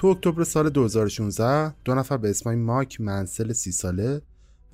[0.00, 4.22] تو اکتبر سال 2016 دو نفر به اسمای ماک منسل 30 ساله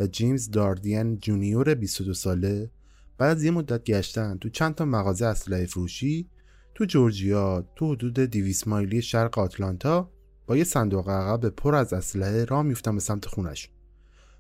[0.01, 2.71] و جیمز داردین جونیور 22 ساله
[3.19, 6.31] بعد از یه مدت گشتن تو چند تا مغازه اسلحه فروشی
[6.75, 10.11] تو جورجیا تو حدود 200 مایلی شرق آتلانتا
[10.47, 13.71] با یه صندوق عقب پر از اسلحه راه میفتن به سمت خونش.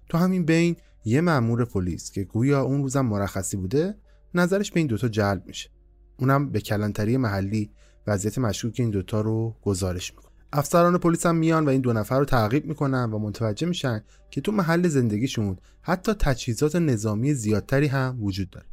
[0.08, 3.94] تو همین بین یه مأمور پلیس که گویا اون روزم مرخصی بوده
[4.34, 5.70] نظرش به این دوتا جلب میشه.
[6.16, 7.70] اونم به کلانتری محلی
[8.06, 10.35] وضعیت مشکوک این دوتا رو گزارش می‌کنه.
[10.52, 14.40] افسران پلیس هم میان و این دو نفر رو تعقیب می‌کنن و متوجه میشن که
[14.40, 18.66] تو محل زندگیشون حتی تجهیزات نظامی زیادتری هم وجود داره.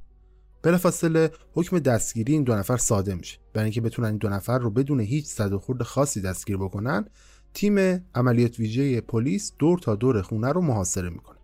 [0.64, 3.40] بلافاصله حکم دستگیری این دو نفر صادر میشه.
[3.54, 7.06] برای اینکه بتونن این دو نفر رو بدون هیچ صد و خورد خاصی دستگیر بکنن
[7.54, 11.38] تیم عملیات ویژه پلیس دور تا دور خونه رو محاصره می‌کنه.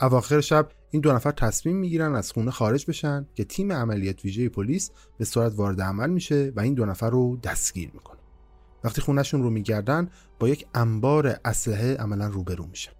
[0.00, 4.48] اواخر شب این دو نفر تصمیم می‌گیرن از خونه خارج بشن که تیم عملیات ویژه
[4.48, 8.21] پلیس به صورت وارد عمل میشه و این دو نفر رو دستگیر می‌کنه.
[8.84, 12.92] وقتی خونهشون رو میگردن با یک انبار اسلحه عملا روبرو میشن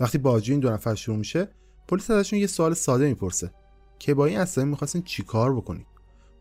[0.00, 1.48] وقتی بازجویی این دو نفر شروع میشه
[1.88, 3.50] پلیس ازشون یه سوال ساده می‌پرسه
[3.98, 5.86] که با این اسلحه می‌خواستین چیکار بکنید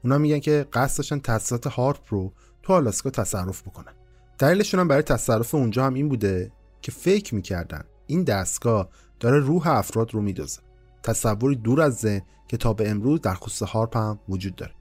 [0.04, 3.94] اونا میگن که قصد داشتن تاسیسات هارپ رو تو آلاسکا تصرف بکنن.
[4.38, 6.52] دلیلشون هم برای تصرف اونجا هم این بوده
[6.82, 10.62] که فکر می‌کردن این دستگاه داره روح افراد رو میدازه
[11.04, 14.74] تصوری دور از ذهن که تا به امروز در خصوص هارپ هم وجود داره.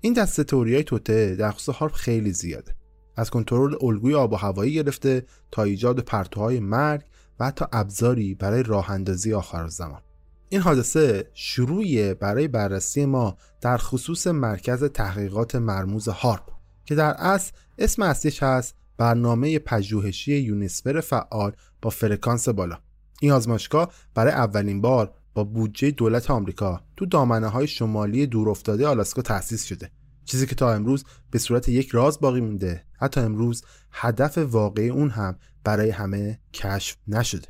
[0.00, 2.74] این دسته تئوریای توته در خصوص هارپ خیلی زیاده.
[3.18, 7.02] از کنترل الگوی آب و هوایی گرفته تا ایجاد پرتوهای مرگ
[7.40, 10.00] و حتی ابزاری برای راه اندازی آخر زمان.
[10.48, 16.50] این حادثه شروعی برای بررسی ما در خصوص مرکز تحقیقات مرموز هارپ
[16.84, 21.52] که در اصل اسم اصلیش هست برنامه پژوهشی یونیسفر فعال
[21.82, 22.78] با فرکانس بالا.
[23.20, 29.22] این آزمایشگاه برای اولین بار با بودجه دولت آمریکا تو دامنه های شمالی دورافتاده آلاسکا
[29.22, 29.90] تأسیس شده.
[30.28, 32.84] چیزی که تا امروز به صورت یک راز باقی مونده.
[32.98, 37.48] حتی امروز هدف واقعی اون هم برای همه کشف نشده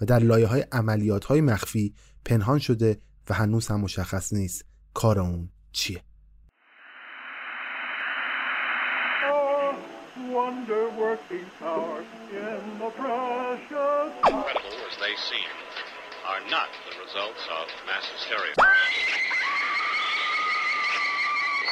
[0.00, 4.64] و در لایه های عملیات های مخفی پنهان شده و هنوز هم مشخص نیست
[4.94, 6.02] کار اون چیه.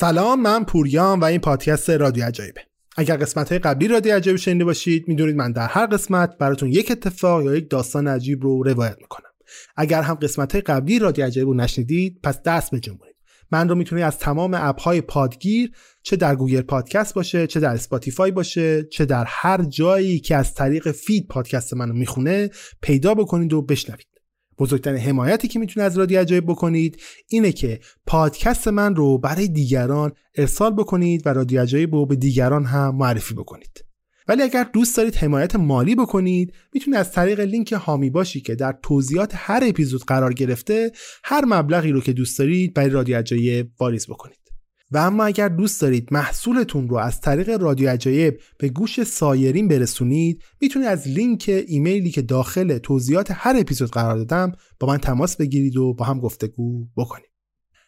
[0.00, 2.60] سلام من پوریام و این پادکست رادیو عجایبه.
[2.96, 6.90] اگر قسمت های قبلی رادیو عجایب شنیده باشید می‌دونید من در هر قسمت براتون یک
[6.90, 9.30] اتفاق یا یک داستان عجیب رو روایت می‌کنم.
[9.76, 13.14] اگر هم قسمت های قبلی رادیو عجایب رو نشنیدید پس دست بجنبونید
[13.52, 15.72] من رو می‌تونید از تمام اپ های پادگیر
[16.02, 20.54] چه در گوگل پادکست باشه چه در اسپاتیفای باشه چه در هر جایی که از
[20.54, 22.50] طریق feed پادکست منو می‌خونه
[22.82, 24.17] پیدا بکنید و بشنوید.
[24.58, 30.12] بزرگترین حمایتی که می‌تونه از رادیو عجایب بکنید اینه که پادکست من رو برای دیگران
[30.34, 33.84] ارسال بکنید و رادیو عجایب رو به دیگران هم معرفی بکنید.
[34.28, 38.78] ولی اگر دوست دارید حمایت مالی بکنید می‌تونید از طریق لینک هامی باشی که در
[38.82, 40.92] توضیحات هر اپیزود قرار گرفته
[41.24, 44.47] هر مبلغی رو که دوست دارید برای رادیو عجایب واریز بکنید.
[44.90, 50.42] و اما اگر دوست دارید محصولتون رو از طریق رادیو عجایب به گوش سایرین برسونید
[50.60, 55.76] می‌تونید از لینک ایمیلی که داخل توضیحات هر اپیزود قرار دادم با من تماس بگیرید
[55.76, 57.28] و با هم گفتگو بکنید.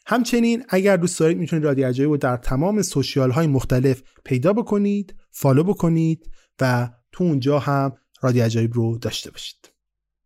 [0.07, 5.15] همچنین اگر دوست دارید می‌تونید رادیو عجایب رو در تمام سوشیال های مختلف پیدا بکنید
[5.31, 6.31] فالو بکنید
[6.61, 7.93] و تو اونجا هم
[8.23, 9.71] رادیو عجایب رو داشته باشید.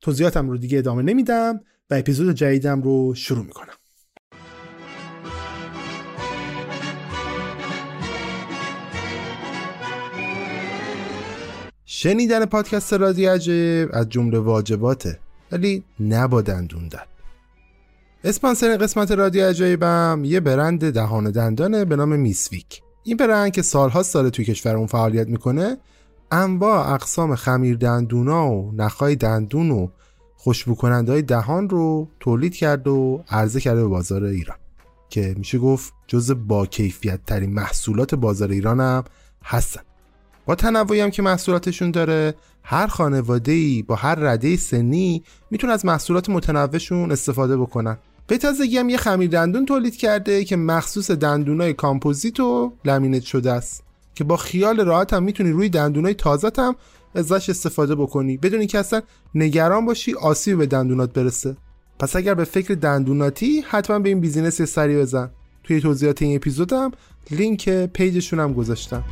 [0.01, 1.61] توضیحاتم رو دیگه ادامه نمیدم
[1.91, 3.75] و اپیزود جدیدم رو شروع می‌کنم.
[12.05, 15.19] شنیدن پادکست رادیو عجیب از جمله واجباته
[15.53, 17.07] ولی نبا دندون دد
[18.25, 22.83] اسپانسر قسمت رادیو عجایبم یه برند دهان دندانه به نام میسویک.
[23.03, 25.77] این برند که سالها سال توی کشورمون فعالیت می‌کنه
[26.31, 29.89] انواع اقسام خمیر دندونا و نخای دندون و
[30.37, 34.59] خوشبو های دهان رو تولید کرد و عرضه کرده به بازار ایران.
[35.09, 39.05] که میشه گفت جز با کیفیت ترین محصولات بازار ایران هم
[39.45, 39.81] هستن.
[40.47, 45.85] با تنوعی هم که محصولاتشون داره هر خانواده ای با هر رده سنی می‌تونه از
[45.85, 47.99] محصولات متنوعشون استفاده بکنن.
[48.27, 53.53] به تازگی هم یه خمیر دندون تولید کرده که مخصوص دندونای کامپوزیت و لامینت شده
[53.53, 53.85] است.
[54.15, 56.77] که با خیال راحت هم می‌تونی روی دندونای تازه هم
[57.15, 58.37] ازش استفاده بکنی.
[58.37, 59.03] بدون اینکه اصلا
[59.35, 61.57] نگران باشی آسیب به دندونات برسه.
[61.99, 65.31] پس اگر به فکر دندوناتی حتما به این business سری بزن.
[65.65, 66.91] توی توضیحات این اپیزودم
[67.31, 69.05] لینک پیجشون هم گذاشتم.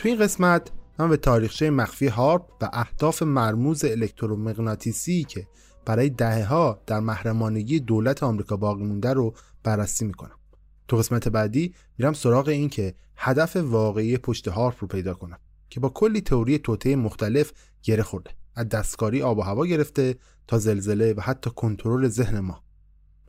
[0.00, 5.46] تو این قسمت من به تاریخچه مخفی هارپ و اهداف مرموز الکترومغناطیسی که
[5.86, 10.38] برای دهه ها در محرمانگی دولت آمریکا باقی مونده رو بررسی می‌کنم.
[10.88, 15.38] تو قسمت بعدی میرم سراغ این که هدف واقعی پشت هارپ رو پیدا کنم
[15.70, 18.30] که با کلی تئوری توته مختلف گره خورده.
[18.54, 20.14] از دستکاری آب و هوا گرفته
[20.46, 22.62] تا زلزله و حتی کنترل ذهن ما.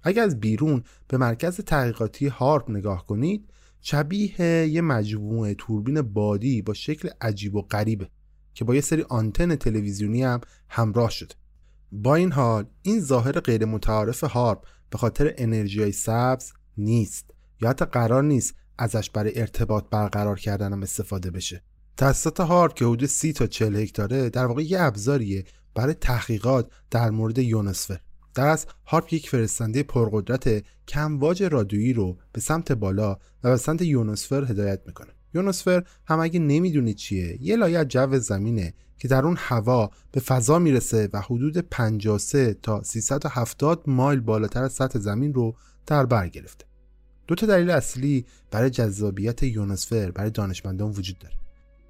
[0.03, 3.49] اگر از بیرون به مرکز تحقیقاتی هارپ نگاه کنید
[3.81, 8.09] شبیه یه مجموعه توربین بادی با شکل عجیب و غریبه
[8.53, 11.35] که با یه سری آنتن تلویزیونی هم همراه شده.
[11.91, 17.31] با این حال این ظاهر غیر متعارف هارپ به خاطر انرژی های سبز نیست
[17.61, 21.63] یا حتی قرار نیست ازش برای ارتباط برقرار کردن هم استفاده بشه.
[21.97, 25.43] تاسیسات هارپ که حدود 30 تا 40 هکتاره در واقع یه ابزاریه
[25.75, 27.99] برای تحقیقات در مورد یونسفر
[28.35, 34.43] از هارپ یک فرستنده پرقدرت کمواج رادیویی رو به سمت بالا و به سمت یونوسفر
[34.43, 35.09] هدایت می‌کنه.
[35.33, 40.59] یونوسفر هم اگه نمی‌دونید چیه یه لایه جو زمینه که در اون هوا به فضا
[40.59, 45.55] می‌رسه و حدود 53 تا 370 مایل بالاتر از سطح زمین رو
[45.87, 46.65] در بر گرفته.
[47.27, 51.35] دو تا دلیل اصلی برای جذابیت یونوسفر برای دانشمندان وجود داره.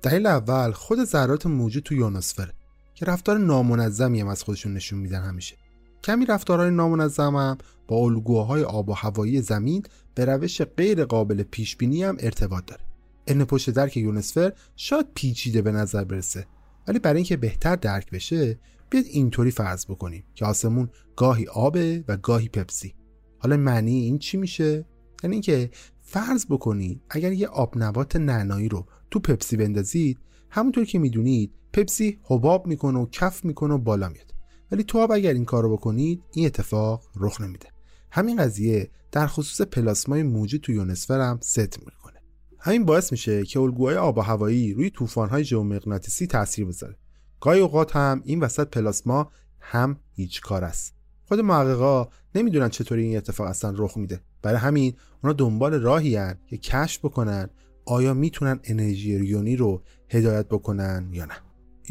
[0.01, 2.51] دلیل اول خود ذرات موجود تو یونوسفر
[2.95, 5.55] که رفتار نامنظمی هم از خودشون نشون میدن همیشه.
[6.03, 9.84] کمی رفتارهای نامنظم با الگوهای آب و هوایی زمین
[10.15, 12.84] به روش غیر قابل پیش بینی هم ارتباط داره.
[13.27, 16.48] علم پشت درک یونسفر شاید پیچیده به نظر برسه.
[16.88, 22.17] ولی برای اینکه بهتر درک بشه بیاد اینطوری فرض بکنیم که آسمون گاهی آبه و
[22.17, 22.96] گاهی پپسی.
[23.39, 24.86] حالا معنی این چی میشه؟
[25.24, 25.70] یعنی اینکه
[26.01, 32.20] فرض بکنید اگر یه آب نبات نعنایی رو تو پپسی بندازید همونطور که می‌دونید پپسی
[32.24, 34.34] حباب می‌کنه و کف می‌کنه و بالا میاد.
[34.72, 37.68] ولی تو آب اگر این کار رو بکنید این اتفاق رخ نمیده.
[38.12, 42.20] همین قضیه در خصوص پلاسمای موجود تو یونسفر هم ست می‌کنه.
[42.60, 46.98] همین باعث میشه که الگوهای آب و هوایی روی طوفان‌های ژئومغناطیسی تاثیر بذاره.
[47.40, 50.94] گاهی اوقات هم این وسط پلاسما هم هیچ کار است.
[51.25, 54.22] خود محققا نمی‌دونن چطوری این اتفاق اصلا رخ میده.
[54.42, 57.50] برای همین اونا دنبال راهی هن که کشف بکنن
[57.86, 61.36] آیا می‌تونن انرژی ریونی رو هدایت بکنن یا نه.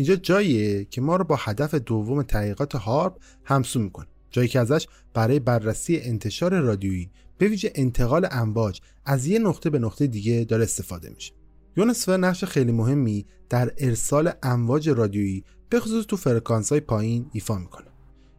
[0.01, 4.07] اینجا جاییه که ما رو با هدف دوم تحقیقات هارپ همسو می‌کنه.
[4.31, 9.79] جایی که ازش برای بررسی انتشار رادیویی به ویژه انتقال امواج از یه نقطه به
[9.79, 11.33] نقطه دیگه داره استفاده میشه.
[11.77, 17.59] یونسفر نقش خیلی مهمی در ارسال امواج رادیویی به خصوص تو فرکانس های پایین ایفا
[17.59, 17.87] می‌کنه.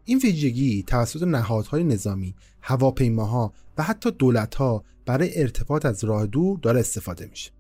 [0.06, 6.80] این ویژگی توسط نهادهای نظامی، هواپیماها و حتی دولتها برای ارتباط از راه دور داره
[6.80, 7.52] استفاده میشه.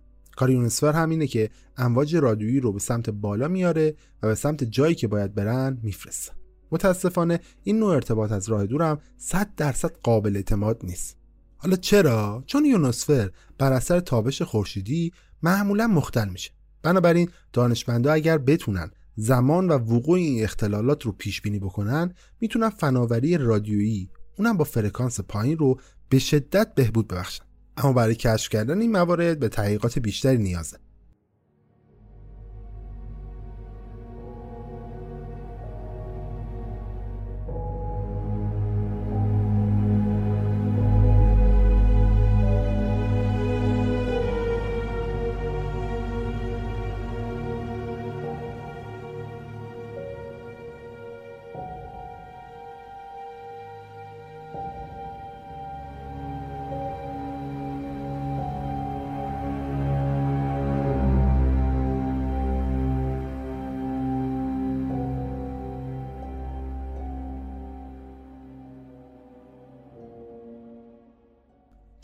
[0.41, 4.95] کار یونسفر همینه که امواج رادیویی رو به سمت بالا میاره و به سمت جایی
[4.95, 6.31] که باید برن میفرسته.
[6.71, 11.17] متاسفانه این نوع ارتباط از راه دور هم 100 درصد قابل اعتماد نیست.
[11.57, 16.51] حالا چرا؟ چون یونوسفر بر اثر تابش خورشیدی معمولا مختل میشه.
[16.83, 23.37] بنابراین دانشمندا اگر بتونن زمان و وقوع این اختلالات رو پیش بینی بکنن می‌تونن فناوری
[23.37, 25.79] رادیویی اونم با فرکانس پایین رو
[26.09, 27.43] به شدت بهبود ببخشن
[27.77, 30.77] اما برای کشف کردن این موارد به تحقیقات بیشتری نیازه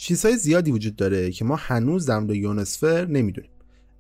[0.08, 3.52] چیزهای زیادی وجود داره که ما هنوز در مورد یونسفر نمی‌دونیم.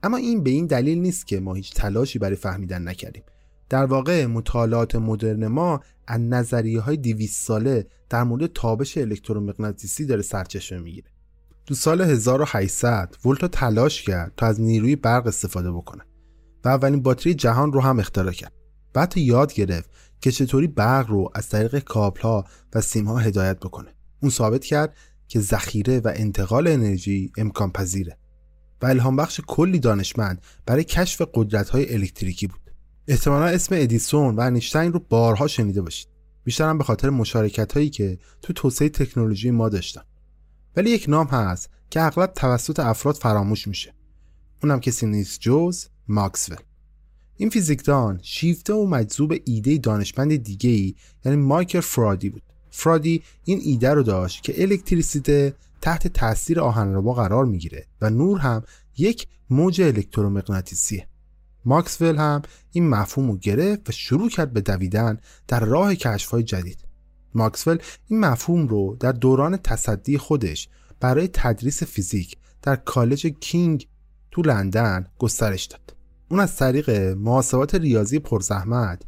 [0.04, 3.24] اما این به این دلیل نیست که ما هیچ تلاشی برای فهمیدن نکردیم.
[3.70, 10.22] در واقع مطالعات مدرن ما از نظریه های 200 ساله در مورد تابش الکترومغناطیسی داره
[10.22, 11.10] سرچشمه می‌گیره.
[11.66, 16.04] تو سال 1800 ولتا تلاش کرد تا از نیروی برق استفاده بکنه
[16.66, 18.54] و اولین باتری جهان رو هم اختراع کرد.
[18.94, 19.90] بعد یاد گرفت
[20.22, 23.98] که چطوری برق رو از طریق کابل ها و سیم ها هدایت بکنه.
[24.22, 24.96] اون ثابت کرد
[25.28, 28.18] که ذخیره و انتقال انرژی امکان پذیره
[28.82, 32.60] و الهام بخش کلی دانشمند برای کشف قدرت های الکتریکی بود.
[33.08, 36.08] احتمالا اسم ادیسون و انیشتین رو بارها شنیده باشید.
[36.44, 40.02] بیشتر هم به خاطر مشارکت هایی که تو توسعه تکنولوژی ما داشتن.
[40.76, 43.94] ولی یک نام هست که اغلب توسط افراد فراموش میشه.
[44.64, 46.58] اونم کسی نیست جوز ماکسول.
[47.36, 52.44] این فیزیکدان شیفته و مجذوب ایده دانشمند دیگه ای یعنی مایکل فرادی بود.
[52.78, 58.64] فرادی این ایده رو داشت که الکتریسیته تحت تاثیر آهنربا قرار می‌گیره و نور هم
[58.98, 61.08] یک موج الکترومغناطیسیه.
[61.66, 62.42] ماکسول هم
[62.72, 65.18] این مفهوم رو گرفت و شروع کرد به دویدن
[65.48, 65.94] در راه
[66.32, 66.78] های جدید.
[67.34, 70.70] ماکسول این مفهوم رو در دوران تصدی خودش
[71.00, 73.88] برای تدریس فیزیک در کالج کینگ
[74.32, 75.96] تو لندن گسترش داد.
[76.30, 79.02] اون از طریق محاسبات ریاضی پرزحمت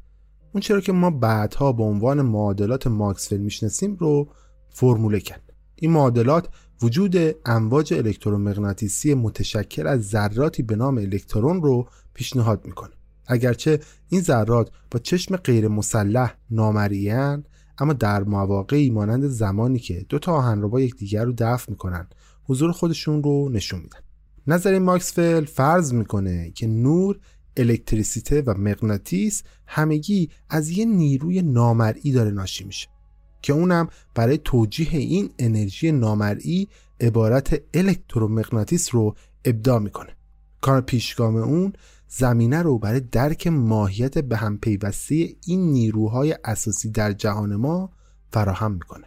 [0.54, 4.30] اون چرا که ما بعدها به عنوان معادلات ماکسول می‌شناسیم رو
[4.70, 5.54] فرموله کرد.
[5.76, 6.48] این معادلات
[6.82, 12.92] وجود امواج الکترومغناطیسی متشکل از ذراتی به نام الکترون رو پیشنهاد می‌کنه.
[13.28, 13.80] اگرچه
[14.10, 17.44] این ذرات با چشم غیر مسلح نامریان
[17.78, 22.08] اما در مواقعی مانند زمانی که دو تا آهنربا یکدیگر رو دفع می‌کنن
[22.44, 24.00] حضور خودشون رو نشون میدن.
[24.48, 27.20] نظر ماکسول فرض می‌کنه که نور
[27.60, 32.88] الکتریسیته و مغناطیس همگی از یه نیروی نامرئی داره ناشی میشه
[33.42, 36.68] که اونم برای توجیه این انرژی نامرئی
[37.02, 40.16] عبارت الکترومغناطیس رو ابداع می‌کنه.
[40.62, 41.74] کار پیشگام اون
[42.08, 47.92] زمینه رو برای درک ماهیت به هم پیوسته این نیروهای اساسی در جهان ما
[48.32, 49.06] فراهم می‌کنه.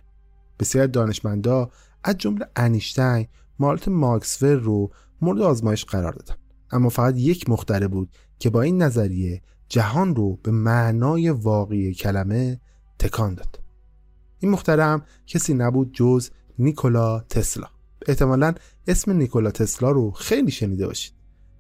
[0.59, 1.71] بسیار دانشمندا
[2.05, 3.27] از جمله انیشتین
[3.59, 4.91] مالت ماکسور رو
[5.21, 6.35] مورد آزمایش قرار دادن.
[6.71, 8.09] اما فقط یک مختره بود
[8.43, 12.61] که با این نظریه جهان رو به معنای واقعی کلمه
[12.99, 13.61] تکان داد.
[14.39, 17.67] این مخترم کسی نبود جز نیکولا تسلا.
[18.07, 18.55] احتمالا
[18.87, 21.13] اسم نیکولا تسلا رو خیلی شنیده باشید.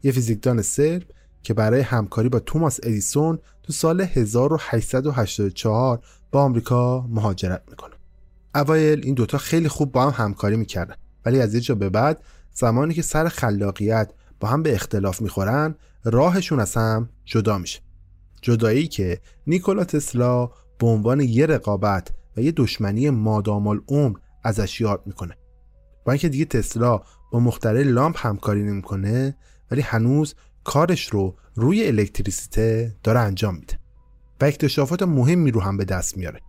[0.02, 1.02] یه فیزیکدان سرب
[1.42, 6.00] که برای همکاری با توماس ادیسون تو سال 1884
[6.32, 7.94] با آمریکا مهاجرت می‌کنه.
[8.54, 10.94] اوایل این دوتا خیلی خوب با هم همکاری می‌کردن.
[11.24, 12.24] ولی از یه جا به بعد
[12.54, 14.12] زمانی که سر خلاقیت
[14.42, 17.80] با هم به اختلاف می‌خورن راهشون از هم جدا میشه.
[18.40, 20.46] جدایی که نیکولا تسلا
[20.78, 25.36] به عنوان یه رقابت و یه دشمنی مادام عمر ازش یاد می‌کنه.
[26.04, 27.00] با اینکه دیگه تسلا
[27.32, 29.36] با مختره لامپ همکاری نمی‌کنه
[29.70, 30.34] ولی هنوز
[30.64, 33.78] کارش رو روی الکتریسیته داره انجام میده.
[34.40, 36.40] و اکتشافات مهمی رو هم به دست میاره.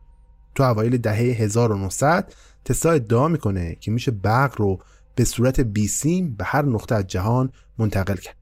[0.56, 2.34] تو اوایل دهه 1900
[2.66, 4.80] تسلا ادعا می‌کنه که میشه برق رو
[5.16, 8.36] به صورت بیسیم به هر نقطه از جهان منتقل کرد.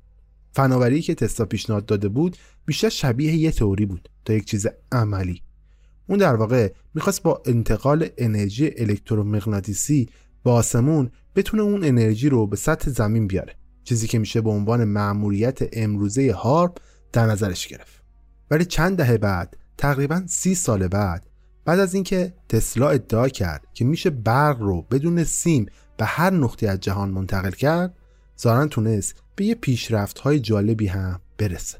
[0.51, 5.41] فناوری که تسلا پیشنهاد داده بود بیشتر شبیه یه تئوری بود تا یک چیز عملی.
[6.07, 10.09] اون در واقع می‌خواست با انتقال انرژی الکترومغناطیسی
[10.43, 14.83] به آسمون بتونه اون انرژی رو به سطح زمین بیاره چیزی که میشه به عنوان
[14.83, 16.77] مأموریت امروزه هارپ
[17.13, 18.03] در نظرش گرفت.
[18.51, 21.25] ولی چند دهه بعد تقریبا سی سال بعد
[21.65, 25.65] بعد از اینکه تسلا ادعا کرد که میشه برق رو بدون سیم
[26.01, 27.97] به هر نقطه از جهان منتقل کرد
[28.35, 31.77] ظاهرا تونست به یه پیشرفت های جالبی هم برسه.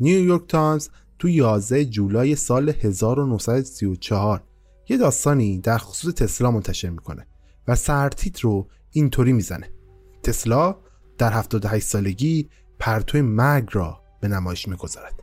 [0.00, 4.42] نیویورک تایمز تو 11 جولای سال 1934
[4.88, 7.26] یه داستانی در خصوص تسلا منتشر می‌کنه
[7.68, 9.70] و سرتیتر رو اینطوری می‌زنه.
[10.22, 10.76] تسلا
[11.18, 15.14] در 78 سالگی پرتو مرگ را به نمایش می‌گذارد.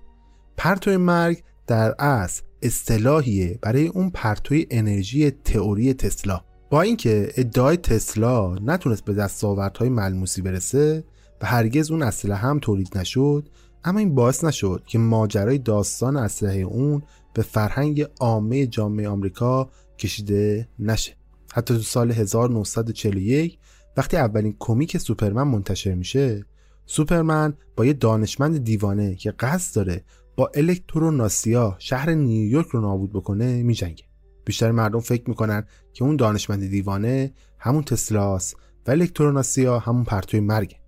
[0.58, 6.49] پرتو مرگ در اصل اصطلاحیه برای اون پرتوی انرژی تئوری تسلا.
[6.70, 11.04] با اینکه ادعای تسلا نتونست به دستاوردهای ملموسی برسه
[11.42, 13.50] و هرگز اون اسلحه هم تولید نشد
[13.84, 17.02] اما این باعث نشد که ماجرای داستان اسلحه اون
[17.34, 21.16] به فرهنگ عامه جامعه آمریکا کشیده نشه.
[21.54, 23.58] حتی تو سال 1941
[23.98, 26.46] وقتی اولین کمیک سوپرمن منتشر میشه
[26.86, 30.04] سوپرمن با یه دانشمند دیوانه که قصد داره
[30.36, 34.09] با الکتروناسیا شهر نیویورک رو نابود بکنه میجنگه.
[34.50, 35.64] بیشتر مردم فکر می‌کنن
[35.94, 38.56] که اون دانشمند دیوانه همون تسلاس
[38.88, 40.80] و الکتروناسیا همون پرتوی مرگه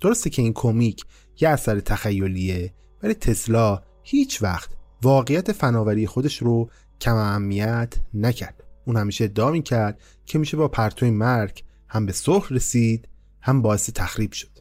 [0.00, 1.04] درسته که این کمیک
[1.40, 4.70] یه اثر تخیلیه ولی تسلا هیچ وقت
[5.02, 8.64] واقعیت فناوری خودش رو کم اهمیت نکرد.
[8.86, 13.08] اون همیشه ادعا کرد که میشه با پرتوی مرگ هم به صلح رسید
[13.40, 14.58] هم باعث تخریب شد.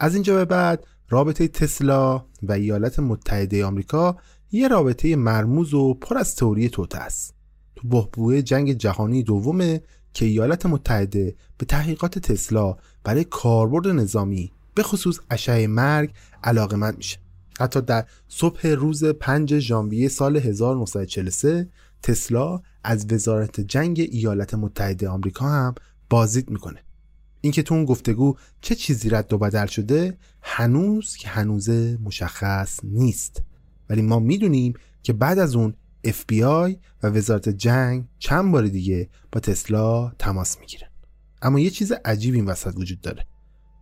[0.00, 4.16] از اینجا به بعد رابطه تسلا و ایالات متحده آمریکا
[4.52, 7.33] یه رابطه مرموز و پر از تئوری توته است.
[7.84, 9.80] تو بحبوه جنگ جهانی دومه
[10.14, 16.10] که ایالات متحده به تحقیقات تسلا برای کاربرد نظامی به خصوص اشعه مرگ
[16.44, 17.18] علاقمند میشه.
[17.60, 21.68] حتی در صبح روز 5 ژانویه سال 1943
[22.02, 25.74] تسلا از وزارت جنگ ایالات متحده آمریکا هم
[26.10, 26.80] بازدید می‌کنه.
[27.40, 31.68] اینکه تو اون گفتگو چه چیزی رد و بدل شده هنوز که هنوز
[32.04, 33.42] مشخص نیست.
[33.90, 39.40] ولی ما می‌دونیم که بعد از اون FBI و وزارت جنگ چند بار دیگه با
[39.40, 40.88] تسلا تماس می‌گیرن.
[41.42, 43.26] اما یه چیز عجیب این وسط وجود داره.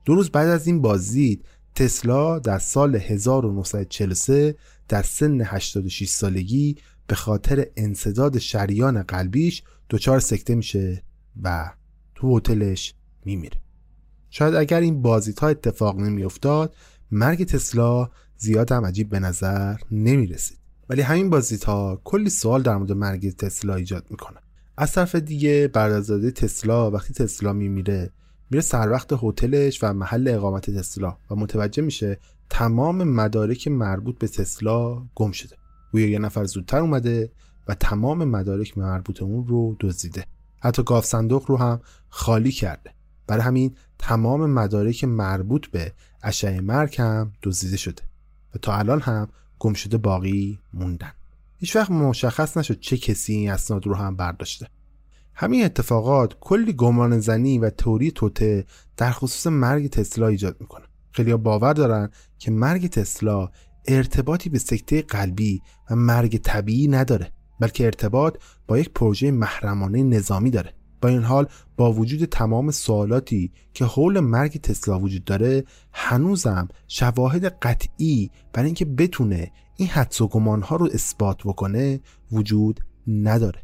[0.05, 4.55] دو روز بعد از این بازدید تسلا در سال 1943
[4.89, 11.03] در سن 86 سالگی به خاطر انصداد شریان قلبیش دچار سکته میشه
[11.43, 11.71] و
[12.15, 13.61] تو هتلش میمیره.
[14.31, 16.77] شاید اگر این بازیت ها اتفاق نمیافتاد
[17.11, 20.62] مرگ تسلا زیاد هم عجیب به نظر نمی رسید
[20.93, 24.41] ولی همین بازیت ها کلی سوال در مورد مرگ تسلا ایجاد می‌کنه.
[24.77, 28.11] از طرف دیگه برادرزاده تسلا وقتی تسلا میمیره
[28.51, 32.19] میره سر وقت هتلش و محل اقامت تسلا و متوجه میشه
[32.51, 35.57] تمام مدارک مربوط به تسلا گم شده.
[35.93, 37.33] گویا یه نفر زودتر اومده
[37.69, 40.25] و تمام مدارک مربوط اون رو دزدیده.
[40.61, 42.91] حتی گاف صندوق رو هم خالی کرده.
[43.27, 48.03] برای همین تمام مدارک مربوط به اشعه مرگ هم دزدیده شده.
[48.55, 49.29] و تا الان هم
[49.63, 51.13] گم شده باقی موندن.
[51.59, 54.69] هیچ وقت مشخص نشد چه کسی این اسناد رو هم برداشته.
[55.35, 58.65] همین اتفاقات کلی گمان زنی و تئوری توته
[58.97, 60.85] در خصوص مرگ تسلا ایجاد می‌کنه.
[61.11, 63.49] خیلی باور دارن که مرگ تسلا
[63.89, 70.51] ارتباطی به سکته قلبی و مرگ طبیعی نداره بلکه ارتباط با یک پروژه محرمانه نظامی
[70.51, 70.75] داره.
[71.03, 77.45] با این حال با وجود تمام سوالاتی که حول مرگ تسلا وجود داره هنوزم شواهد
[77.45, 82.01] قطعی برای اینکه بتونه این حدس و گمانها رو اثبات بکنه
[82.33, 83.63] وجود نداره.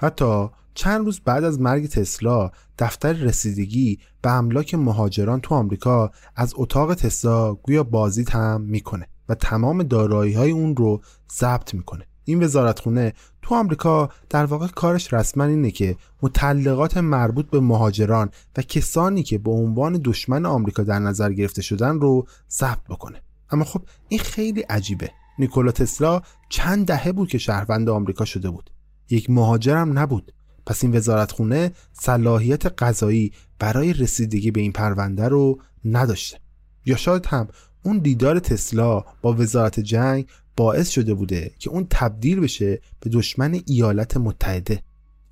[0.00, 6.54] حتی چند روز بعد از مرگ تسلا دفتر رسیدگی به املاک مهاجران تو آمریکا از
[6.56, 11.00] اتاق تسلا گویا بازدید هم می‌کنه و تمام دارایی های اون رو
[11.32, 12.06] ضبط می‌کنه.
[12.28, 13.12] این وزارتخونه
[13.42, 19.38] تو آمریکا در واقع کارش رسما اینه که متعلقات مربوط به مهاجران و کسانی که
[19.38, 23.22] به عنوان دشمن آمریکا در نظر گرفته شدن رو ضبط بکنه.
[23.50, 25.10] اما خب این خیلی عجیبه.
[25.38, 28.70] نیکولا تسلا چند دهه بود که شهروند آمریکا شده بود.
[29.10, 30.32] یک مهاجرم نبود.
[30.66, 36.38] پس این وزارتخونه صلاحیت قضایی برای رسیدگی به این پرونده رو نداشته.
[36.86, 37.48] یا شاید هم
[37.86, 43.60] اون دیدار تسلا با وزارت جنگ باعث شده بوده که اون تبدیل بشه به دشمن
[43.66, 44.82] ایالات متحده.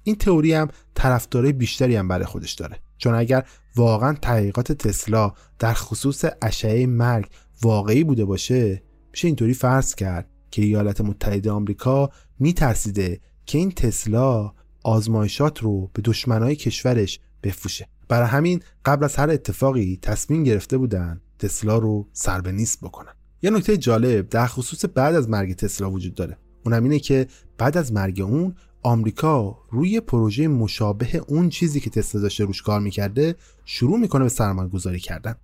[0.02, 2.78] این تئوری هم طرفدارای بیشتری هم برای خودش داره.
[2.98, 7.26] چون اگر واقعا تحقیقات تسلا در خصوص اشعه مرگ
[7.62, 14.52] واقعی بوده باشه میشه اینطوری فرض کرد که ایالات متحده آمریکا میترسیده که این تسلا
[14.82, 17.88] آزمایشات رو به دشمنای کشورش بفروشه.
[18.08, 23.12] برای همین قبل از هر اتفاقی تصمیم گرفته بودن تسلا رو سر به نیست بکنن.
[23.42, 26.38] یه نکته جالب در خصوص بعد از مرگ تسلا وجود داره.
[26.64, 27.26] اونم اینه که
[27.58, 32.80] بعد از مرگ اون آمریکا روی پروژه مشابه اون چیزی که تسلا داشته روش کار
[32.80, 35.34] می‌کرده شروع می‌کنه به سرمایه گذاری کردن.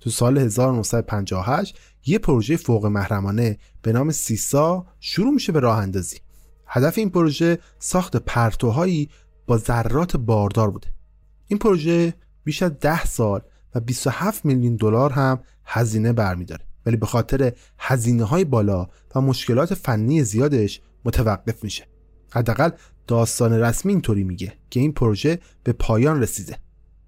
[0.00, 6.18] تو سال 1958 یه پروژه فوق محرمانه به نام سیسا شروع میشه به راه اندازی.
[6.66, 9.08] هدف این پروژه ساخت پرتوهایی
[9.46, 10.88] با ذرات باردار بوده.
[11.46, 13.40] این پروژه بیش از 10 سال
[13.74, 16.64] و 27 میلیون دلار هم هزینه برمیداره.
[16.86, 21.86] ولی به خاطر هزینه های بالا و مشکلات فنی زیادش متوقف میشه.
[22.30, 22.70] حداقل
[23.06, 26.58] داستان رسمی اینطوری میگه که این پروژه به پایان رسیده.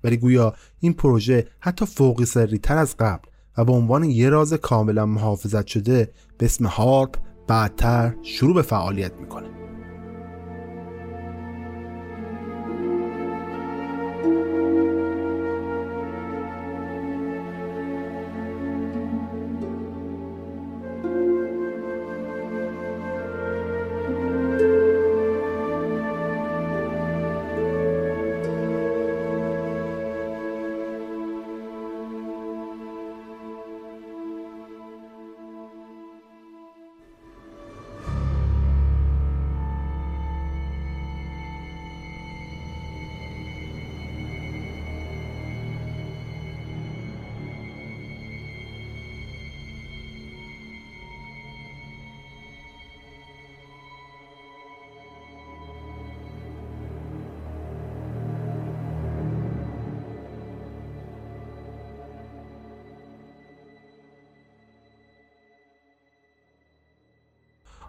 [0.05, 4.53] ولی گویا این پروژه حتی فوقی سری تر از قبل و به عنوان یه راز
[4.55, 7.17] کاملا محافظت شده به اسم هارپ
[7.49, 9.66] بعدتر شروع به فعالیت می‌کنه.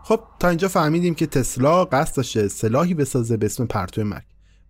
[0.07, 4.23] خب تا اینجا فهمیدیم که تسلا قصد داشته سلاحی بسازه به اسم پرتو مرگ.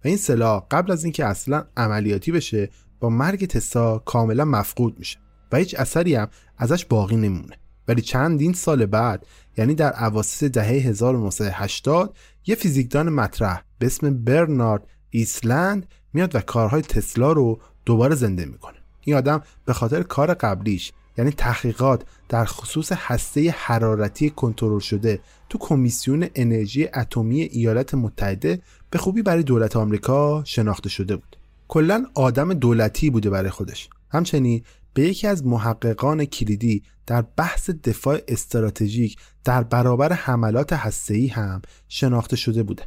[0.06, 2.70] و این سلاح قبل از اینکه اصلا عملیاتی بشه
[3.00, 5.20] با مرگ تسلا کاملا مفقود میشه
[5.52, 7.58] و هیچ اثری هم ازش باقی نمونه.
[7.88, 9.26] ولی چندین سال بعد
[9.58, 16.82] یعنی در اواسط دهه 1980 یه فیزیکدان مطرح به اسم برنارد ایسلند میاد و کارهای
[16.82, 18.78] تسلا رو دوباره زنده می‌کنه.
[19.02, 25.58] این آدم به خاطر کار قبلیش یعنی تحقیقات در خصوص هسته حرارتی کنترل شده تو
[25.58, 31.38] کمیسیون انرژی اتمی ایالات متحده به خوبی برای دولت آمریکا شناخته شده بود.
[31.68, 33.90] کلا آدم دولتی بوده برای خودش.
[34.10, 41.62] همچنین به یکی از محققان کلیدی در بحث دفاع استراتژیک در برابر حملات هسته‌ای هم
[41.88, 42.84] شناخته شده بوده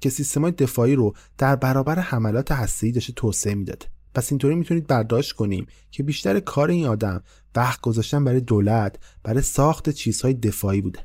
[0.00, 3.86] که سیستمای دفاعی رو در برابر حملات هسته‌ای داشته توسعه می‌داده.
[4.14, 7.22] پس اینطوری می‌تونید برداشت کنیم که بیشتر کار این آدم
[7.56, 10.98] وقت گذاشتن برای دولت برای ساخت چیزهای دفاعی بوده.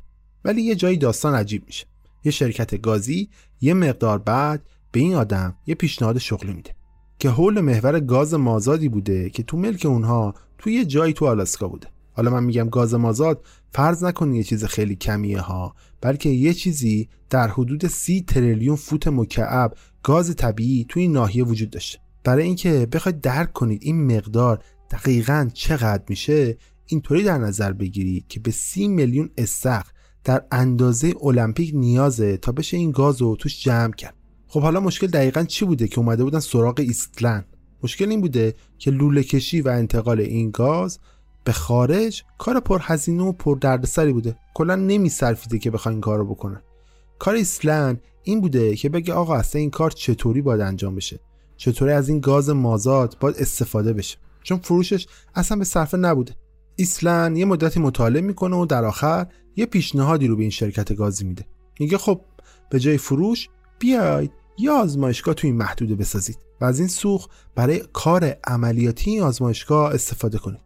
[0.44, 1.86] ولی یه جایی داستان عجیب میشه.
[2.24, 3.28] یه شرکت گازی
[3.60, 6.74] یه مقدار بعد به این آدم یه پیشنهاد شغلی میده
[7.18, 11.68] که حول محور گاز مازادی بوده که تو ملک اونها تو یه جایی تو آلاسکا
[11.68, 11.88] بوده.
[12.12, 17.08] حالا من میگم گاز مازاد فرض نکنید یه چیز خیلی کمیه ها بلکه یه چیزی
[17.30, 22.03] در حدود سی تریلیون فوت مکعب گاز طبیعی تو این ناحیه وجود داشته.
[22.24, 26.56] برای اینکه بخواید درک کنید این مقدار دقیقا چقدر میشه
[26.86, 29.90] اینطوری در نظر بگیرید که به سی میلیون استخر
[30.24, 34.14] در اندازه المپیک نیازه تا بشه این گاز رو توش جمع کرد.
[34.46, 37.46] خب حالا مشکل دقیقا چی بوده که اومده بودن سراغ ایستلند؟
[37.82, 40.98] مشکل این بوده که لوله کشی و انتقال این گاز
[41.44, 44.36] به خارج کار پرهزینه و پر دردسری بوده.
[44.54, 46.62] کلا نمیصرفیده که بخواین کار رو بکنن.
[47.18, 51.20] کار ایسلند این بوده که بگه آقا اصلا این کار چطوری باید انجام بشه؟
[51.56, 56.34] چطوری از این گاز مازاد باید استفاده بشه؟ چون فروشش اصلا به صرفه نبوده.
[56.76, 61.24] ایسلند یه مدتی مطالعه می‌کنه و در آخر یه پیشنهادی رو به این شرکت گازی
[61.24, 61.44] میده.
[61.80, 62.20] میگه خب
[62.70, 67.82] به جای فروش بیاید یا آزمایشگاه تو این محدوده بسازید و از این سوخ برای
[67.92, 70.60] کار عملیاتی این آزمایشگاه استفاده کنید.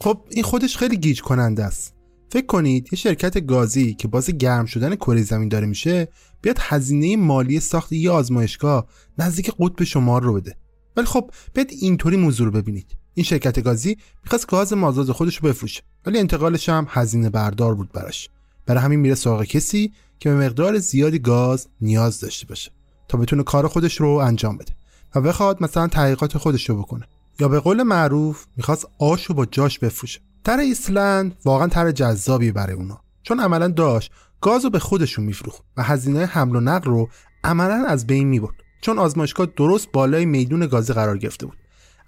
[0.00, 1.94] خب این خودش خیلی گیج کننده است.
[2.32, 6.08] فکر کنید یه شرکت گازی که باز گرم شدن کره زمین داره میشه
[6.42, 8.86] بیاد هزینه مالی ساخت یه آزمایشگاه
[9.18, 10.56] نزدیک قطب شمار رو بده.
[10.96, 12.96] ولی خب بیاد اینطوری موضوع رو ببینید.
[13.14, 17.92] این شرکت گازی می‌خواست گاز مازاد خودش رو بفروشه ولی انتقالش هم هزینه بردار بود
[17.92, 18.28] براش.
[18.66, 22.70] برای همین میره سراغ کسی که به مقدار زیادی گاز نیاز داشته باشه
[23.08, 24.72] تا بتونه کار خودش رو انجام بده
[25.14, 27.06] و بخواد مثلا تحقیقات خودش رو بکنه.
[27.40, 30.20] یا به قول معروف می‌خواست آش رو با جاش بفروشه.
[30.44, 33.00] تر ایسلند واقعا تر جذابی برای اونا.
[33.22, 37.08] چون عملا داشت گاز رو به خودشون میفروخت و هزینه حمل و نقل رو
[37.44, 38.54] عملا از بین می‌برد.
[38.80, 41.56] چون آزمایشگاه درست بالای میدون گازی قرار گرفته بود.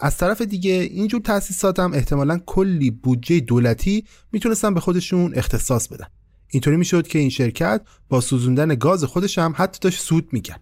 [0.01, 6.07] از طرف دیگه اینجور تاسیسات هم احتمالا کلی بودجه دولتی می‌تونستن به خودشون اختصاص بدن.
[6.49, 10.61] اینطوری می‌شد که این شرکت با سوزوندن گاز خودش هم حتی داشت سود می‌کرد.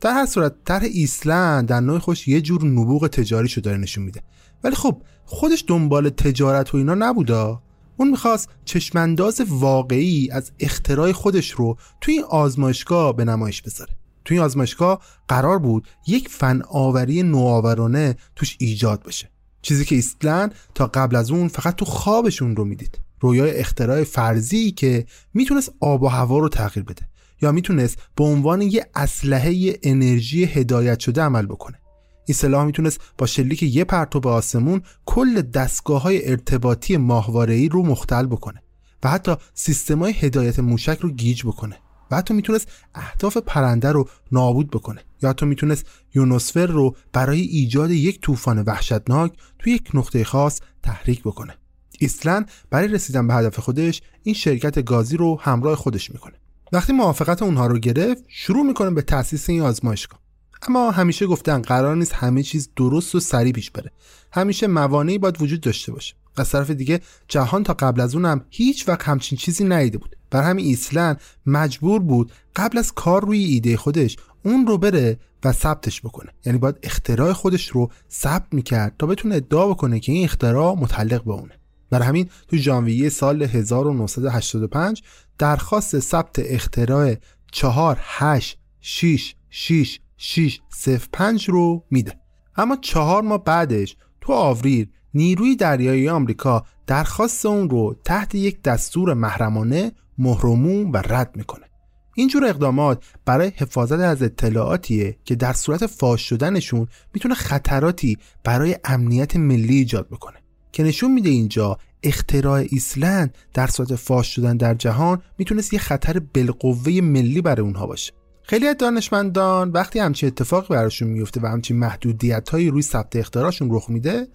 [0.00, 4.04] در هر صورت طرح ایسلند در نوع خوش یه جور نبوغ تجاری شو داره نشون
[4.04, 4.22] میده.
[4.64, 7.62] ولی خب خودش دنبال تجارت و اینا نبودا؟
[7.96, 13.92] اون می‌خواست چشمانداز واقعی از اختراع خودش رو توی این آزمایشگاه به نمایش بذاره.
[14.24, 19.30] توی این آزمایشگاه قرار بود یک فناوری نوآورانه توش ایجاد بشه.
[19.62, 23.00] چیزی که ایستلند تا قبل از اون فقط تو خوابشون رو می‌دید.
[23.20, 27.08] رویای اختراع فرضی که می‌تونست آب و هوا رو تغییر بده
[27.42, 31.78] یا می‌تونست به عنوان یه اسلحه انرژی هدایت شده عمل بکنه.
[32.26, 37.82] این سلاح می‌تونست با شلیک یه پرتو به آسمون کل دستگاه های ارتباطی ماهواره‌ای رو
[37.82, 38.62] مختل بکنه
[39.02, 41.76] و حتی سیستم های هدایت موشک رو گیج بکنه
[42.10, 47.90] و حتی می‌تونست اهداف پرنده رو نابود بکنه یا حتی می‌تونست یونوسفر رو برای ایجاد
[47.90, 51.54] یک طوفان وحشتناک توی یک نقطه خاص تحریک بکنه.
[51.98, 56.34] ایسلند برای رسیدن به هدف خودش این شرکت گازی رو همراه خودش می‌کنه.
[56.72, 60.25] وقتی موافقت اونها رو گرفت شروع می‌کنه به تأسیس این آزمایشگاه.
[60.62, 63.92] اما همیشه گفتن قرار نیست همه چیز درست و سریع پیش بره.
[64.32, 66.14] همیشه موانعی باید وجود داشته باشه.
[66.36, 70.16] از طرف دیگه جهان تا قبل از اونم هیچ وقت همچین چیزی ندیده بود.
[70.30, 75.52] بر همین ایسلند مجبور بود قبل از کار روی ایده خودش اون رو بره و
[75.52, 76.32] ثبتش بکنه.
[76.44, 81.24] یعنی باید اختراع خودش رو ثبت می‌کرد تا بتونه ادعا بکنه که این اختراع متعلق
[81.24, 81.58] به اونه.
[81.90, 85.02] برای همین تو ژانویه سال 1985
[85.38, 87.14] درخواست ثبت اختراع
[87.52, 92.20] 4 8 6 6 605 رو میده.
[92.56, 99.14] اما چهار ماه بعدش تو آوریل نیروی دریایی آمریکا درخواست اون رو تحت یک دستور
[99.14, 101.66] محرمانه مهرموم و رد می‌کنه.
[102.14, 109.36] اینجور اقدامات برای حفاظت از اطلاعاتیه که در صورت فاش شدنشون می‌تونه خطراتی برای امنیت
[109.36, 110.36] ملی ایجاد بکنه.
[110.72, 116.18] که نشون میده اینجا اختراع ایسلند در صورت فاش شدن در جهان می‌تونست یه خطر
[116.18, 118.12] بالقوه ملی برای اونها باشه.
[118.48, 123.68] خیلی از دانشمندان وقتی همچین اتفاقی براشون میفته و همچین محدودیت هایی روی ثبت اختراعشون
[123.70, 124.28] رخ میده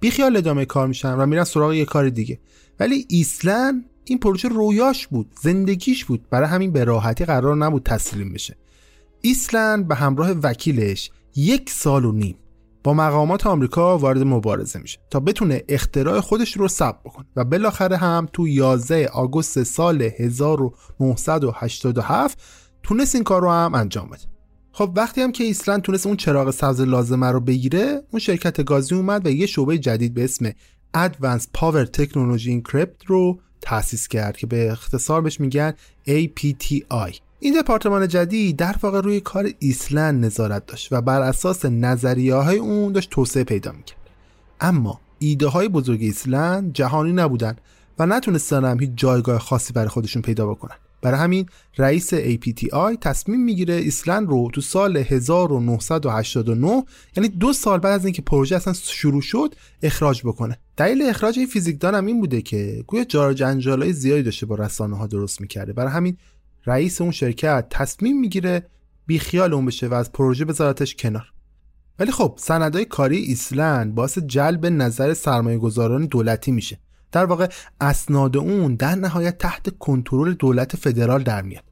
[0.00, 2.40] بیخیال ادامه کار میشن و میرن سراغ یه کار دیگه.
[2.80, 6.28] ولی ایسلند این پروژه رویاش بود زندگیش بود.
[6.30, 8.56] برای همین به راحتی قرار نبود تسلیم بشه.
[9.20, 12.36] ایسلند به همراه وکیلش یک سال و نیم
[12.84, 17.26] با مقامات آمریکا وارد مبارزه میشه تا بتونه اختراع خودش رو ثبت بکنه.
[17.36, 22.38] و بالاخره هم تو 11 آگوست سال 1987
[22.82, 24.22] تونست این کار رو هم انجام بده.
[24.72, 28.94] خب وقتی هم که ایسلند تونست اون چراغ سبز لازمه رو بگیره اون شرکت گازی
[28.94, 30.50] اومد و یه شعبه جدید به اسم
[30.96, 35.74] Advanced Power Technology Encrypt رو تأسیس کرد که به اختصار بهش میگن
[36.08, 36.82] APTI
[37.40, 42.58] این دپارتمان جدید در واقع روی کار ایسلند نظارت داشت و بر اساس نظریه های
[42.58, 43.98] اون داشت توسعه پیدا می‌کرد.
[44.60, 47.56] اما ایده های بزرگ ایسلند جهانی نبودن
[47.98, 50.76] و نتونستن هم هیچ جایگاه خاصی برای خودشون پیدا بکنن.
[51.02, 51.46] برای همین
[51.78, 56.84] رئیس APTI تصمیم می‌گیره ایسلند رو تو سال 1989
[57.16, 60.58] یعنی دو سال بعد از اینکه پروژه اصلا شروع شد اخراج بکنه.
[60.76, 64.96] دلیل اخراج این فیزیکدان هم این بوده که گویا جار جنجالای زیادی داشته با رسانه
[64.96, 65.72] ها درست می‌کرده.
[65.72, 66.16] برای همین
[66.66, 68.66] رئیس اون شرکت تصمیم می‌گیره
[69.06, 71.32] بیخیال اون بشه و از پروژه بذارتش کنار.
[71.98, 76.78] ولی خب سندهای کاری ایسلند باعث جلب نظر سرمایه گذاران دولتی میشه.
[77.12, 77.48] در واقع
[77.80, 81.64] اسناد اون در نهایت تحت کنترل دولت فدرال در میاد.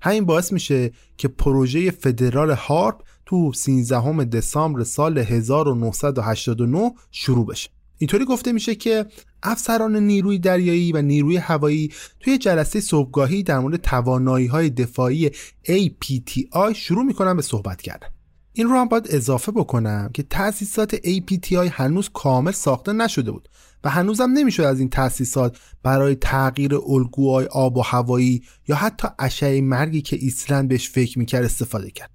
[0.00, 7.70] همین باعث میشه که پروژه فدرال هارپ تو 13 دسامبر سال 1989 شروع بشه.
[7.98, 9.06] اینطوری گفته میشه که
[9.42, 15.30] افسران نیروی دریایی و نیروی هوایی توی جلسه صبحگاهی در مورد توانایی های دفاعی
[15.68, 18.13] APTI شروع می‌کنن به صحبت کردن.
[18.56, 23.48] این رو هم باید اضافه بکنم که تأسیسات APTI هنوز کامل ساخته نشده بود
[23.84, 29.60] و هنوزم نمی‌شد از این تأسیسات برای تغییر الگوهای آب و هوایی یا حتی اشعه
[29.60, 32.10] مرگی که ایسلند بهش فکر می‌کرد استفاده کرد.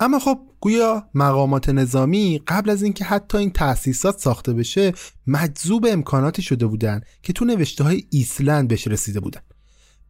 [0.00, 4.92] اما خب گویا مقامات نظامی قبل از اینکه حتی این تأسیسات ساخته بشه
[5.26, 9.40] مجذوب امکاناتی شده بودن که تو نوشته های ایسلند بهش رسیده بودن.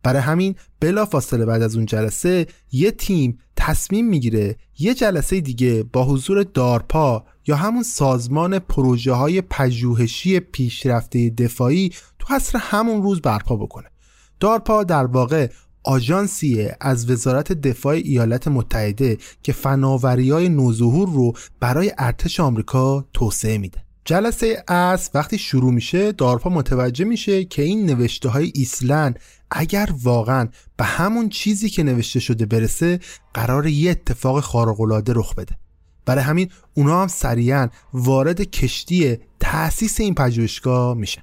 [0.02, 5.82] برای همین بلا فاصله بعد از اون جلسه یه تیم تصمیم می‌گیره یه جلسه دیگه
[5.82, 13.20] با حضور دارپا یا همون سازمان پروژه های پژوهشی پیشرفته دفاعی تو حصر همون روز
[13.20, 13.90] برپا بکنه.
[14.40, 15.48] دارپا در واقع
[15.84, 23.58] آژانسیه از وزارت دفاع ایالات متحده که فناوری های نوظهور رو برای ارتش آمریکا توسعه
[23.58, 23.89] میده.
[24.04, 29.18] جلسه اس وقتی شروع میشه دارپا متوجه میشه که این نوشته های ایسلند
[29.50, 33.00] اگر واقعا به همون چیزی که نوشته شده برسه
[33.34, 35.58] قرار یه اتفاق خارق‌العاده رخ بده.
[36.06, 41.22] برای همین اونا هم سریعا وارد کشتی تأسیس این پژوهشگاه میشن.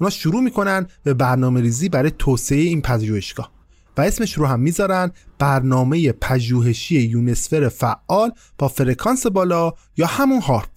[0.00, 3.52] اونا شروع می‌کنن به برنامه ریزی برای توسعه این پژوهشگاه
[3.96, 10.69] و اسمش رو هم می‌ذارن برنامه پژوهشی یونسفر فعال با فرکانس بالا یا همون هارپ.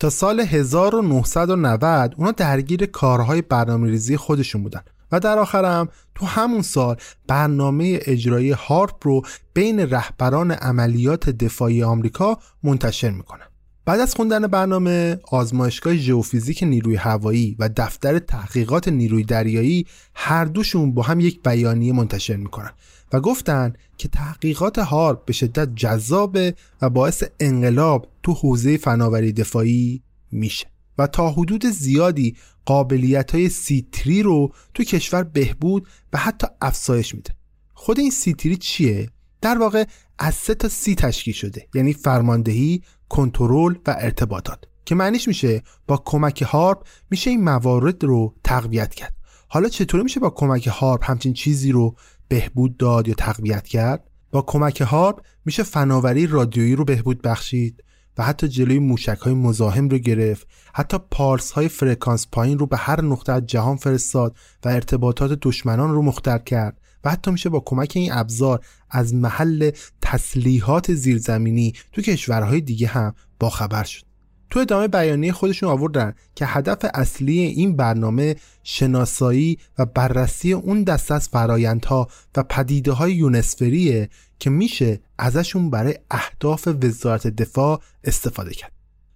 [0.00, 4.80] تا سال 1990 اونا درگیر کارهای برنامه ریزی خودشون بودن.
[5.12, 9.22] و در آخرم تو همون سال برنامه اجرایی هارپ رو
[9.54, 13.46] بین رهبران عملیات دفاعی آمریکا منتشر می‌کنن.
[13.84, 20.94] بعد از خوندن برنامه آزمایشگاه ژئوفیزیک نیروی هوایی و دفتر تحقیقات نیروی دریایی هر دوشون
[20.94, 22.70] با هم یک بیانیه منتشر می‌کنن.
[23.12, 30.02] و گفتن که تحقیقات هارپ به شدت جذابه و باعث انقلاب تو حوزه فناوری دفاعی
[30.32, 30.66] میشه.
[30.98, 37.34] و تا حدود زیادی قابلیت های سیتری رو تو کشور بهبود و حتی افزایش میده.
[37.74, 39.84] خود این سیتری چیه؟ در واقع
[40.18, 44.64] از سه تا سی تشکیل شده یعنی فرماندهی، کنترل و ارتباطات.
[44.84, 49.14] که معنیش میشه با کمک هارپ میشه این موارد رو تقویت کرد.
[49.52, 51.94] حالا چطوری میشه با کمک هارپ همچین چیزی رو
[52.28, 57.84] بهبود داد یا تقویت کرد؟ با کمک هارپ میشه فناوری رادیویی رو بهبود بخشید
[58.18, 60.48] و حتی جلوی موشک های مزاحم رو گرفت.
[60.74, 65.90] حتی پارس های فرکانس پایین رو به هر نقطه از جهان فرستاد و ارتباطات دشمنان
[65.90, 68.60] رو مختر کرد و حتی میشه با کمک این ابزار
[68.90, 69.70] از محل
[70.02, 74.09] تسلیحات زیرزمینی تو کشورهای دیگه هم باخبر شد.
[74.50, 81.12] تو ادامه بیانیه خودشون آوردن که هدف اصلی این برنامه شناسایی و بررسی اون دست
[81.12, 84.08] از فرایندها و پدیده های یونسفریه
[84.38, 88.72] که میشه ازشون برای اهداف وزارت دفاع استفاده کرد.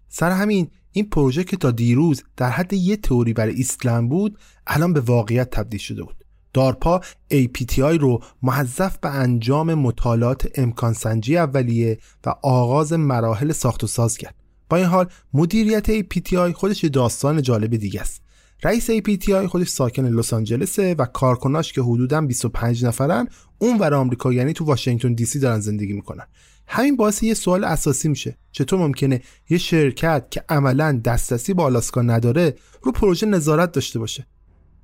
[0.08, 4.92] سر همین این پروژه که تا دیروز در حد یه تئوری برای ایسلند بود الان
[4.92, 6.16] به واقعیت تبدیل شده بود.
[6.52, 7.00] دارپا
[7.32, 14.18] APTI رو محذف به انجام مطالعات امکان سنجی اولیه و آغاز مراحل ساخت و ساز
[14.18, 14.43] کرد.
[14.68, 18.22] با این حال مدیریت APTI خودش یه داستان جالب دیگه است.
[18.62, 24.32] رئیس APTI خودش ساکن لس آنجلسه و کارکناش که حدوداً 25 نفرن اون ور آمریکا
[24.32, 26.26] یعنی تو واشنگتن دی سی دارن زندگی می‌کنن.
[26.66, 28.38] همین باعث یه سوال اساسی میشه.
[28.52, 34.26] چطور ممکنه یه شرکت که عملا دسترسی با آلاسکا نداره رو پروژه نظارت داشته باشه؟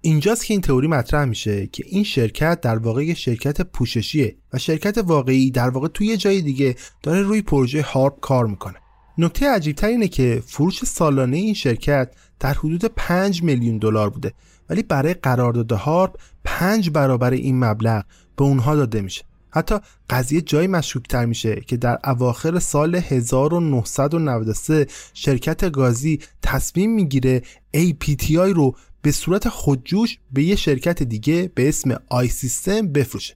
[0.00, 4.58] اینجاست که این تئوری مطرح میشه که این شرکت در واقع یه شرکت پوششیه و
[4.58, 8.76] شرکت واقعی در واقع توی یه جای دیگه داره روی پروژه هارپ کار می‌کنه.
[9.20, 14.32] نکته عجیبتر اینه که فروش سالانه این شرکت در حدود 5 میلیون دلار بوده
[14.70, 18.04] ولی برای قرارداد هارپ 5 برابر این مبلغ
[18.36, 19.22] به اونها داده میشه.
[19.50, 19.74] حتی
[20.10, 27.42] قضیه جای مشکوکتر میشه که در اواخر سال 1993 شرکت گازی تصمیم می‌گیره
[27.76, 33.34] APTI رو به صورت خودجوش به یه شرکت دیگه به اسم آی سیستم بفروشه.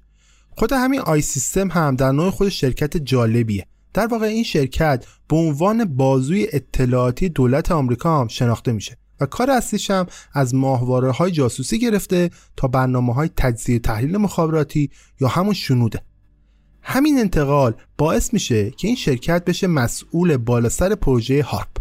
[0.51, 3.67] خود همین آی سیستم هم در نوع خود شرکت جالبیه.
[3.95, 9.51] در واقع این شرکت به عنوان بازوی اطلاعاتی دولت آمریکا هم شناخته میشه و کار
[9.51, 15.55] اصلیش هم از ماهواره های جاسوسی گرفته تا برنامه های تجزیه تحلیل مخابراتی یا همون
[15.55, 16.03] شنوده.
[16.83, 21.77] همین انتقال باعث میشه که این شرکت بشه مسئول بالا سر پروژه هارپ.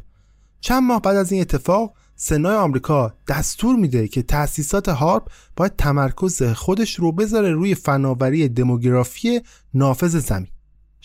[0.61, 6.43] چند ماه بعد از این اتفاق سنای آمریکا دستور میده که تأسیسات هارپ باید تمرکز
[6.43, 9.41] خودش رو بذاره روی فناوری دموگرافی
[9.73, 10.52] نافذ زمین.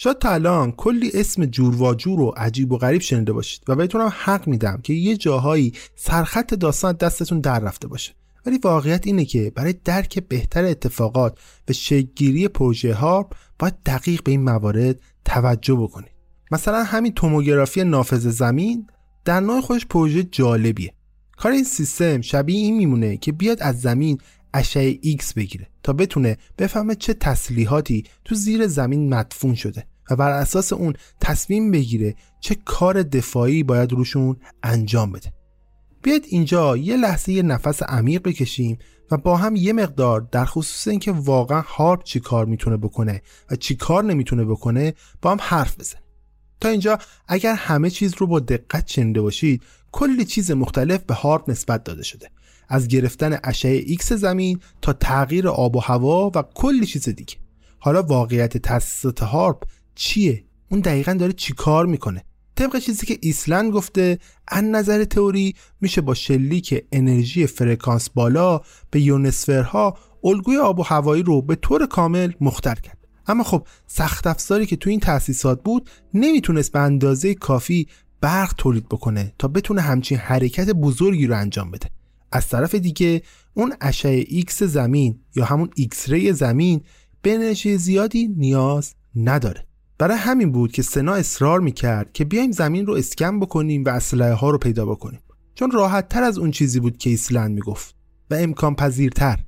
[0.01, 3.77] شاید تا الان کلی اسم جور و جور و عجیب و غریب شنیده باشید و
[3.77, 8.15] بهتونم حق میدم که یه جاهایی سرخط داستان دستتون در رفته باشه.
[8.47, 14.31] ولی واقعیت اینه که برای درک بهتر اتفاقات و شکلگیری پروژه هارپ باید دقیق به
[14.31, 16.13] این موارد توجه بکنید.
[16.51, 18.87] مثلا همین توموگرافی نافذ زمین
[19.25, 20.93] در نوع خودش پروژه جالبیه.
[21.37, 24.19] کار این سیستم شبیه این میمونه که بیاد از زمین
[24.59, 30.31] اشعه X بگیره تا بتونه بفهمه چه تسلیحاتی تو زیر زمین مدفون شده و بر
[30.31, 35.33] اساس اون تصمیم بگیره چه کار دفاعی باید روشون انجام بده.
[36.03, 38.79] بیاید اینجا یه لحظه یه نفس عمیق بکشیم
[39.11, 43.57] و با هم یه مقدار در خصوص اینکه واقعا هارپ چی کار می‌تونه بکنه و
[43.57, 46.05] چی کار نمی‌تونه بکنه با هم حرف بزنیم.
[46.61, 51.51] تا اینجا اگر همه چیز رو با دقت شنیده باشید کلی چیز مختلف به هارپ
[51.51, 52.31] نسبت داده شده.
[52.69, 57.35] از گرفتن اشعه ایکس زمین تا تغییر آب و هوا و کلی چیز دیگه.
[57.79, 59.63] حالا واقعیت تاسیسات هارپ
[59.95, 62.25] چیه؟ اون دقیقا داره چی کار می‌کنه؟
[62.57, 69.01] طبق چیزی که ایستلند گفته از نظر تئوری میشه با شلیک انرژی فرکانس بالا به
[69.01, 72.99] یونسفرها الگوی آب و هوایی رو به طور کامل مختل کرد.
[73.27, 77.89] اما خب سخت افزاری که تو این تأسیسات بود نمی‌تونست به اندازه کافی
[78.21, 81.91] برق تولید بکنه تا بتونه همچین حرکت بزرگی رو انجام بده.
[82.33, 83.23] از طرف دیگه
[83.55, 86.81] اون اشعه ایکس زمین یا همون X-ray زمین
[87.23, 89.67] به انرژی زیادی نیاز نداره.
[89.99, 94.33] برای همین بود که سنا اصرار می‌کرد که بیایم زمین رو اسکن بکنیم و اسلحه
[94.33, 95.21] ها رو پیدا بکنیم.
[95.55, 97.95] چون راحت تر از اون چیزی بود که ایستلند می‌گفت
[98.31, 99.39] و امکان پذیرتر.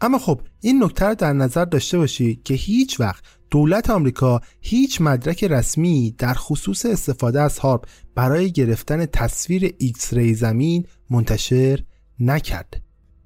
[0.00, 5.00] اما خب این نکته رو در نظر داشته باشید که هیچ وقت دولت آمریکا هیچ
[5.00, 11.84] مدرک رسمی در خصوص استفاده از هارپ برای گرفتن تصویر X-ray زمین منتشر
[12.20, 12.82] نکرد.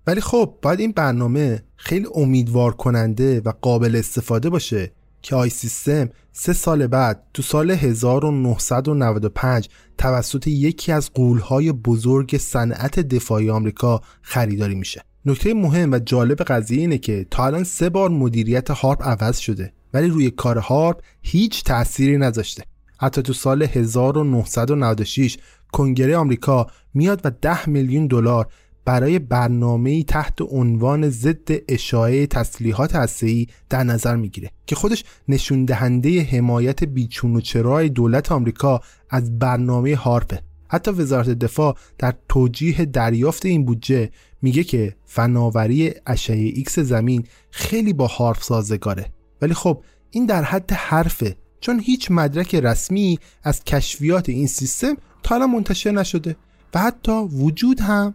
[0.06, 4.92] ولی خب باید این برنامه خیلی امیدوار کننده و قابل استفاده باشه
[5.22, 9.68] که آی سیستم سه سال بعد تو سال 1995
[9.98, 15.02] توسط یکی از غولهای بزرگ صنعت دفاعی آمریکا خریداری میشه.
[15.26, 19.72] نکته مهم و جالب قضیه اینه که تا الان سه بار مدیریت هارپ عوض شده
[19.94, 22.62] ولی روی کار هارپ هیچ تأثیری نذاشته.
[22.98, 25.38] حتی تو سال 1996
[25.72, 28.46] کنگره آمریکا میاد و 10 میلیون دلار
[28.84, 36.22] برای برنامه تحت عنوان ضد اشاعه تسلیحات هسته‌ای در نظر می‌گیره که خودش نشون دهنده
[36.22, 38.80] حمایت بیچون و چرای دولت آمریکا
[39.10, 40.40] از برنامه هارپه.
[40.68, 44.10] حتی وزارت دفاع در توجیه دریافت این بودجه
[44.42, 49.06] میگه که فناوری اشعه ایکس زمین خیلی با هارپ سازگاره.
[49.42, 55.34] ولی خب این در حد حرفه چون هیچ مدرک رسمی از کشفیات این سیستم تا
[55.34, 56.36] الان منتشر نشده
[56.74, 58.14] و حتی وجود هم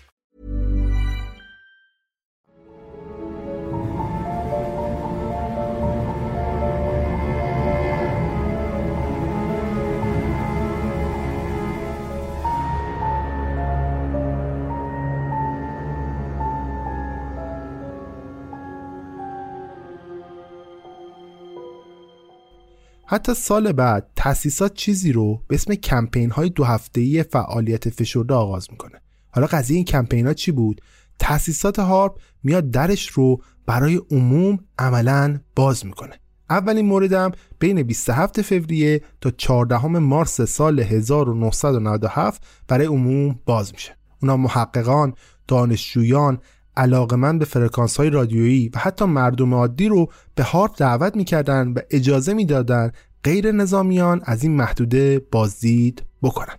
[23.11, 28.67] حتی سال بعد تأسیسات چیزی رو به اسم کمپین های دو هفته‌ای فعالیت فشرده آغاز
[28.71, 29.01] می‌کنه.
[29.31, 30.81] حالا قضیه این کمپین ها چی بود؟
[31.19, 36.19] تأسیسات هارپ میاد درش رو برای عموم عملا باز می‌کنه.
[36.49, 43.97] اولین موردم بین 27 فوریه تا 14 مارس سال 1997 برای عموم باز میشه.
[44.21, 45.13] اونا محققان،
[45.47, 46.39] دانشجویان،
[46.77, 51.79] علاقمند به فرکانس های رادیویی و حتی مردم عادی رو به هارپ دعوت می‌کردن و
[51.89, 52.91] اجازه می‌دادن
[53.23, 56.55] غیر نظامیان از این محدوده بازدید بکنن.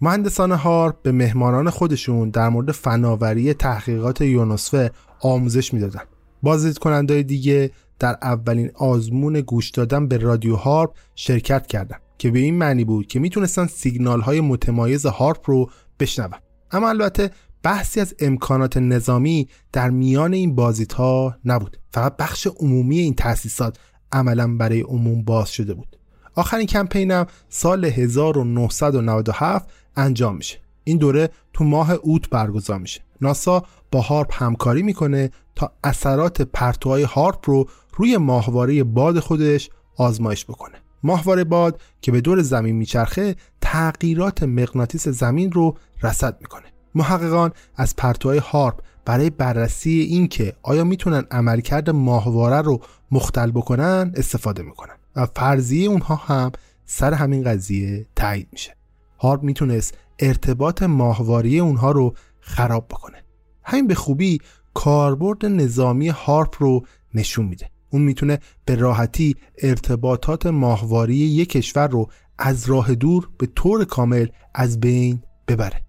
[0.00, 4.90] مهندسان هارپ به مهمانان خودشون در مورد فناوری تحقیقات یونوسفر
[5.20, 6.02] آموزش می‌دادن.
[6.42, 12.38] بازدید کنندهای دیگه در اولین آزمون گوش دادن به رادیو هارپ شرکت کردند که به
[12.38, 16.38] این معنی بود که می‌تونستن سیگنال های متمایز هارپ رو بشنون.
[16.70, 17.30] اما البته
[17.62, 21.00] بحثی از امکانات نظامی در میان این بازیت
[21.44, 21.76] نبود.
[21.90, 23.78] فقط بخش عمومی این تأسیسات
[24.12, 25.96] عملا برای عموم باز شده بود.
[26.34, 30.58] آخرین کمپینم سال 1997 انجام میشه.
[30.84, 33.00] این دوره تو ماه اوت برگزار میشه.
[33.20, 40.44] ناسا با هارپ همکاری می‌کنه تا اثرات پرتوهای هارپ رو روی ماهواره باد خودش آزمایش
[40.44, 40.74] بکنه.
[41.02, 46.71] ماهواره باد که به دور زمین میچرخه تغییرات مغناطیس زمین رو رصد می‌کنه.
[46.94, 52.80] محققان از پرتوهای هارپ برای بررسی اینکه آیا می‌تونن عملکرد ماهواره رو
[53.10, 54.94] مختل بکنن استفاده می‌کنن.
[55.16, 56.52] و فرضیه اونها هم
[56.84, 58.76] سر همین قضیه تایید میشه.
[59.18, 63.24] هارپ می‌تونست ارتباط ماهواره اونها رو خراب بکنه.
[63.64, 64.38] همین به خوبی
[64.74, 67.70] کاربرد نظامی هارپ رو نشون میده.
[67.90, 74.26] اون می‌تونه به راحتی ارتباطات ماهواره یک کشور رو از راه دور به طور کامل
[74.54, 75.82] از بین ببره.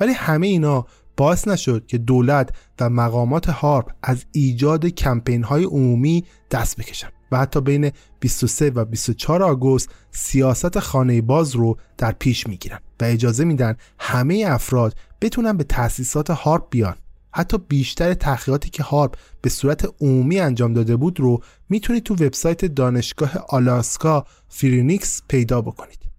[0.00, 0.86] ولی همه اینا
[1.16, 7.08] باعث نشد که دولت و مقامات هارپ از ایجاد کمپین های عمومی دست بکشن.
[7.32, 7.90] و حتی بین
[8.20, 14.44] 23 و 24 آگوست سیاست خانه باز رو در پیش می‌گیرن و اجازه میدن همه
[14.48, 16.96] افراد بتونن به تأسیسات هارپ بیان.
[17.34, 22.64] حتی بیشتر تحقیقاتی که هارپ به صورت عمومی انجام داده بود رو می‌تونید تو وبسایت
[22.64, 26.11] دانشگاه آلاسکا فیربنکس پیدا بکنید.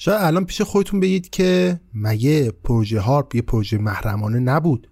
[0.00, 4.90] شاید الان پیش خودتون بگید که مگه پروژه هارپ یه پروژه محرمانه نبود.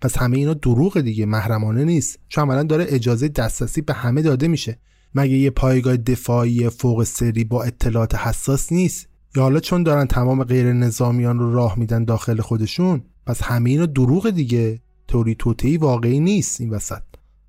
[0.00, 2.18] پس همه اینا دروغ دیگه محرمانه نیست.
[2.28, 4.78] چون عملا داره اجازه دسترسی به همه داده میشه.
[5.14, 10.44] مگه یه پایگاه دفاعی فوق سری با اطلاعات حساس نیست؟ یا حالا چون دارن تمام
[10.44, 14.80] غیر نظامیان رو راه میدن داخل خودشون پس همه اینا دروغ دیگه.
[15.08, 17.02] توری توتهی واقعی نیست این وسط.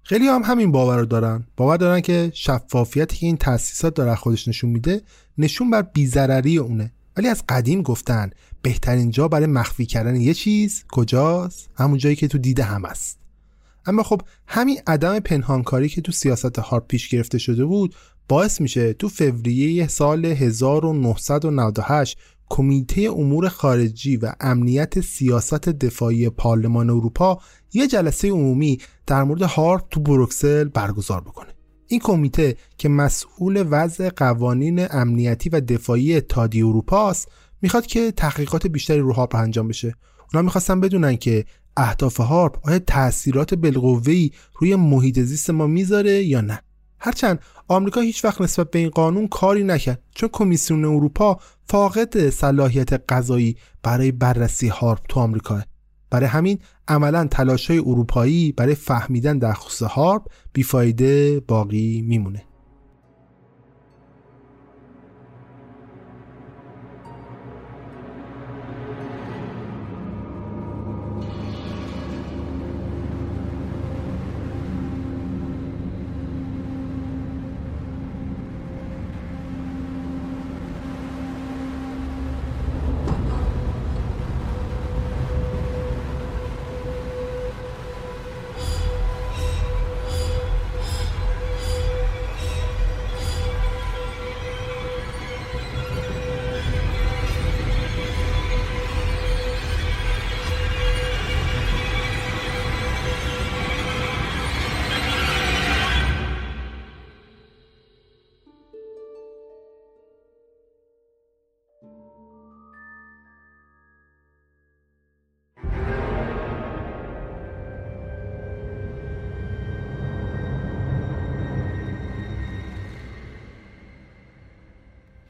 [0.04, 1.48] خیلی هم همین باور رو دارن.
[1.58, 5.02] باور دارن که شفافیتی که این تأسیسات داره خودش نشون میده.
[5.38, 6.94] نشون بر بیزرری اونه.
[7.18, 8.30] ولی از قدیم گفتن
[8.62, 13.20] بهترین جا برای مخفی کردن یه چیز کجاست؟ همون جایی که تو دیده هم است.
[13.86, 17.96] اما خب همین عدم پنهانکاری که تو سیاست هارپ پیش گرفته شده بود
[18.28, 22.18] باعث میشه تو فوریه سال 1998
[22.50, 27.40] کمیته امور خارجی و امنیت سیاست دفاعی پارلمان اروپا
[27.74, 31.57] یه جلسه عمومی در مورد هارپ تو بروکسل برگزار بکنه.
[31.88, 37.32] این کمیته که مسئول وضع قوانین امنیتی و دفاعی اتحادیه اروپا است
[37.62, 39.96] می‌خواد که تحقیقات بیشتری رو هارپ انجام بشه.
[40.34, 41.46] اونا می‌خواستن بدونن که
[41.78, 46.62] اهداف هارپ آیا تاثیرات بالقوه‌ای روی محیط زیست ما می‌ذاره یا نه.
[47.00, 52.94] هرچند آمریکا هیچ وقت نسبت به این قانون کاری نکرد چون کمیسیون اروپا فاقد صلاحیت
[52.94, 55.62] قضایی برای بررسی هارپ تو آمریکا
[56.10, 62.47] برای همین عملا تلاش های اروپایی برای فهمیدن در خصوص هارپ بیفایده باقی میمونه.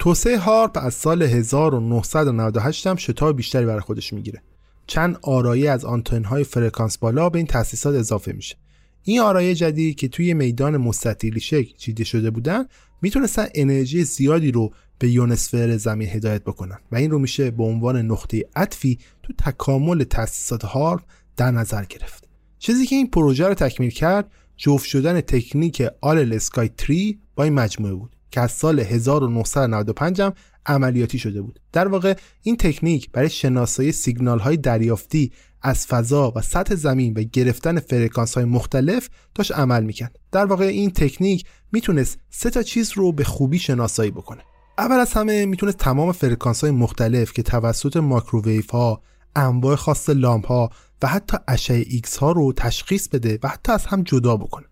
[0.08, 4.42] توسعه هارپ از سال 1998 هم شتاب بیشتری برای خودش می‌گیره.
[4.86, 8.56] چند آرایه از آنتنهای فرکانس بالا به این تأسیسات اضافه میشه.
[9.04, 12.66] این آرایه جدید که توی میدان مستطیلی شکل چیده شده بودن
[13.02, 18.02] می‌تونستن انرژی زیادی رو به یونسفر زمین هدایت بکنن و این رو میشه به عنوان
[18.02, 21.02] نقطه عطفی تو تکامل تأسیسات هارپ
[21.38, 22.28] در نظر گرفت.
[22.60, 26.94] چیزی که این پروژه رو تکمیل کرد جفت شدن تکنیک آل اسکای 3
[27.36, 28.17] با این مجموعه بود.
[28.32, 30.34] که از سال 1995 هم
[30.66, 31.60] عملیاتی شده بود.
[31.72, 37.24] در واقع این تکنیک برای شناسایی سیگنال های دریافتی از فضا و سطح زمین و
[37.24, 40.20] گرفتن فرکانس های مختلف داشت عمل می‌کرد.
[40.32, 44.42] در واقع این تکنیک می‌تونست سه تا چیز رو به خوبی شناسایی بکنه.
[44.78, 49.02] اول از همه می‌تونست تمام فرکانس های مختلف که توسط ماکروویف ها
[49.36, 50.70] انواع خاص لامپ ها
[51.02, 54.66] و حتی اشعه ایکس ها رو تشخیص بده و حتی از هم جدا بکنه.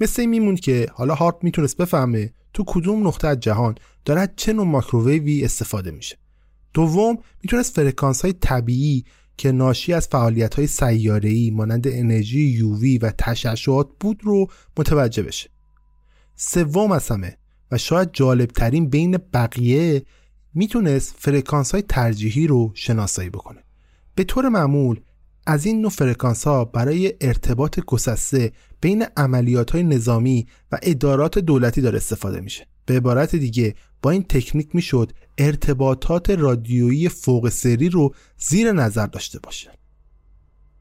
[0.00, 3.74] مثل این میموند که حالا هارت می‌تونست بفهمه تو کدوم نقطه از جهان
[4.04, 6.18] داره چه نوع ماکروویوی استفاده میشه؟
[6.74, 9.04] دوم می‌تونست فرکانس های طبیعی
[9.36, 14.46] که ناشی از فعالیت های سیاره مانند انرژی یووی و تشعشعات بود رو
[14.78, 15.50] متوجه بشه.
[16.36, 17.36] سوم از همه
[17.70, 20.02] و شاید جالبترین بین بقیه
[20.54, 23.64] می‌تونست فرکانس های ترجیحی رو شناسایی بکنه.
[24.14, 25.00] به طور معمول
[25.46, 31.80] از این نوع فرکانس ها برای ارتباط گسسته بین عملیات های نظامی و ادارات دولتی
[31.80, 32.66] داره استفاده میشه.
[32.86, 39.38] به عبارت دیگه با این تکنیک می‌شد ارتباطات رادیویی فوق سری رو زیر نظر داشته
[39.38, 39.70] باشه.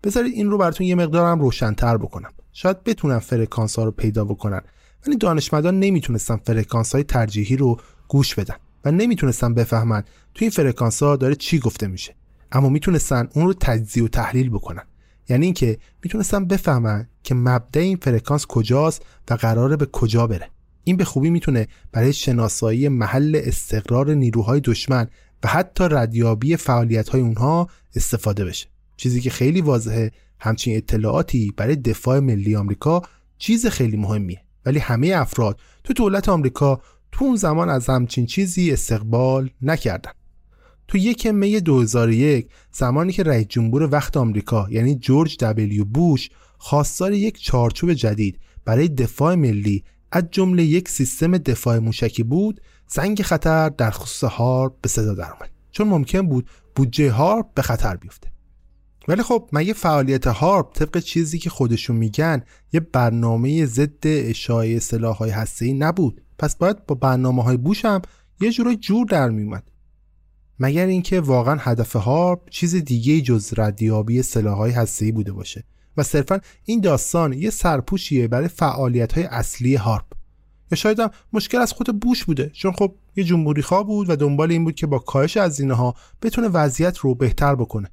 [0.04, 2.32] بذارید این رو براتون یه مقدارم روشنتر بکنم.
[2.54, 4.62] شاید بتونن فرکانس ها رو پیدا بکنن
[5.08, 8.56] ولی دانشمندان نمی‌تونستن فرکانس های ترجیحی رو گوش بدن
[8.86, 10.04] و نمی‌تونستن بفهمن
[10.34, 12.16] تو این فرکانس ها داره چی گفته میشه.
[12.52, 14.84] اما می‌تونستن اون رو تجزیه و تحلیل بکنن.
[15.30, 20.50] یعنی اینکه می‌تونستن بفهمن که مبدع این فرکانس کجاست و قراره به کجا بره.
[20.84, 25.08] این به خوبی می‌تونه برای شناسایی محل استقرار نیروهای دشمن
[25.44, 28.68] و حتی ردیابی فعالیت های اونها استفاده بشه.
[28.98, 33.02] چیزی که خیلی واضحه همچین اطلاعاتی برای دفاع ملی آمریکا
[33.38, 34.42] چیز خیلی مهمیه.
[34.66, 36.82] ولی همه افراد تو دولت آمریکا
[37.12, 40.12] تو اون زمان از همچین چیزی استقبال نکردن.
[40.92, 47.14] تو یک می 2001 زمانی که رئیس جمهور وقت آمریکا یعنی جورج دبلیو بوش خواستار
[47.14, 53.70] یک چارچوب جدید برای دفاع ملی از جمله یک سیستم دفاع موشکی بود زنگ خطر
[53.70, 58.32] در خصوص هارپ به صدا درآمد چون ممکن بود بودجه هارپ به خطر بیفته.
[59.08, 65.30] ولی خب مگه فعالیت هارپ طبق چیزی که خودشون میگن یه برنامه ضد اشاعه سلاح‌های
[65.30, 66.22] هسته‌ای نبود.
[66.40, 68.02] پس باید با برنامه های بوش هم
[68.42, 69.71] یه جورای جور در میومد
[70.60, 75.64] مگر اینکه واقعا هدف هارپ چیز دیگه جز ردیابی سلاحهای هسته‌ای بوده باشه
[75.98, 80.06] و صرفا این داستان یه سرپوشیه برای فعالیت های اصلی هارپ.
[80.72, 84.16] یا شاید هم مشکل از خود بوش بوده چون خب یه جمهوری خواه بود و
[84.16, 87.92] دنبال این بود که با کاهش از ها بتونه وضعیت رو بهتر بکنه.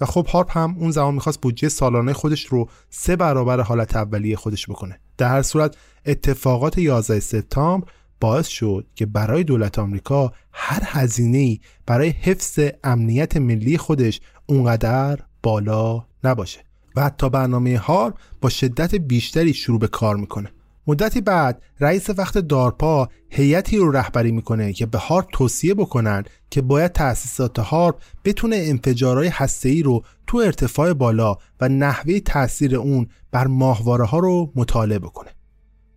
[0.00, 4.36] و خب هارپ هم اون زمان می‌خواست بودجه سالانه خودش رو سه برابر حالت اولیه
[4.36, 5.00] خودش بکنه.
[5.18, 5.76] در هر صورت
[6.06, 7.88] اتفاقات 11 سپتامبر
[8.20, 16.06] باعث شد که برای دولت آمریکا هر هزینه برای حفظ امنیت ملی خودش اونقدر بالا
[16.24, 16.60] نباشه
[16.96, 20.52] و حتی برنامه هار با شدت بیشتری شروع به کار می‌کنه.
[20.86, 26.62] مدتی بعد رئیس وقت دارپا هیئتی رو رهبری می‌کنه که به هارپ توصیه بکنن که
[26.62, 33.46] باید تأسیسات هارپ بتونه انفجارهای هسته‌ای رو تو ارتفاع بالا و نحوه تاثیر اون بر
[33.46, 35.30] ماهواره ها رو مطالعه بکنه.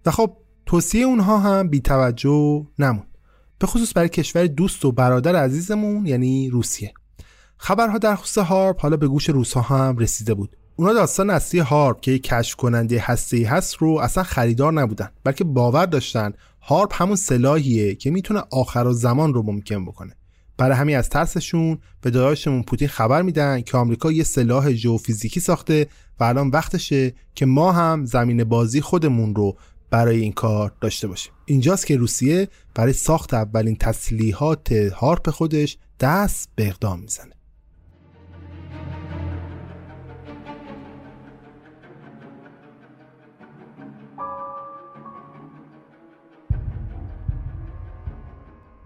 [0.05, 3.03] و خب توصیه اونها هم بی توجه نمون.
[3.59, 6.93] به خصوص برای کشور دوست و برادر عزیزمون یعنی روسیه.
[7.57, 10.57] خبرها در خصوص هارپ حالا به گوش روسها هم رسیده بود.
[10.75, 15.43] اونا داستان اصلی هارپ که یک کشف کننده هسته هست رو اصلا خریدار نبودن بلکه
[15.43, 20.15] باور داشتن هارپ همون سلاحیه که می‌تونه آخر و زمان رو ممکن بکنه.
[20.57, 25.87] برای همین از ترسشون به داداشمون پوتین خبر میدن که آمریکا یه سلاح ژئوفیزیکی ساخته
[26.19, 29.57] و الان وقتشه که ما هم زمین بازی خودمون رو
[29.93, 36.49] برای این کار داشته باشیم اینجاست که روسیه برای ساخت اولین تسلیحات هارپ خودش دست
[36.55, 37.33] به اقدام می‌زنه.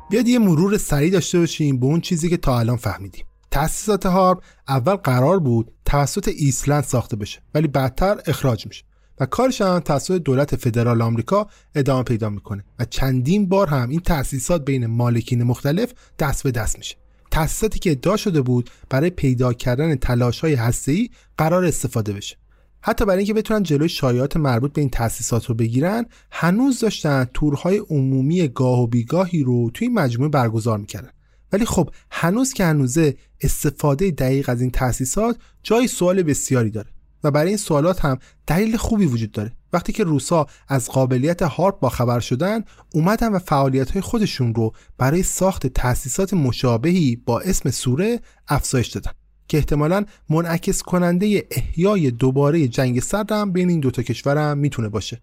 [0.10, 3.26] بیاد یه مرور سریع داشته باشیم به اون چیزی که تا الان فهمیدیم.
[3.52, 8.84] تأسیسات هارپ اول قرار بود توسط ایسلند ساخته بشه ولی بعدتر اخراج میشه.
[9.20, 14.00] و کارش هم توسط دولت فدرال آمریکا ادامه پیدا می‌کنه و چندین بار هم این
[14.00, 16.96] تأسیسات بین مالکین مختلف دست به دست میشه.
[17.32, 22.38] تأسیساتی که ادعا شده بود برای پیدا کردن تلاش های هسته‌ای قرار استفاده بشه.
[22.82, 27.78] حتی برای اینکه بتونن جلوی شایعات مربوط به این تأسیسات رو بگیرن هنوز داشتن تورهای
[27.78, 31.10] عمومی گاه و بیگاهی رو توی مجموعه برگزار می‌کردن.
[31.54, 36.90] ولی خب هنوز که هنوزه استفاده دقیق از این تأسیسات جای سوال بسیاری داره.
[37.24, 39.52] و برای این سوالات هم دلیل خوبی وجود داره.
[39.74, 42.64] وقتی که روسا از قابلیت هارپ با خبر شدن
[42.94, 49.12] اومدن و فعالیت های خودشون رو برای ساخت تأسیسات مشابهی با اسم سوره افزایش دادن
[49.48, 54.90] که احتمالا منعکس کننده احیای دوباره جنگ سرد هم بین این دوتا کشور هم می‌تونه
[54.90, 55.22] باشه.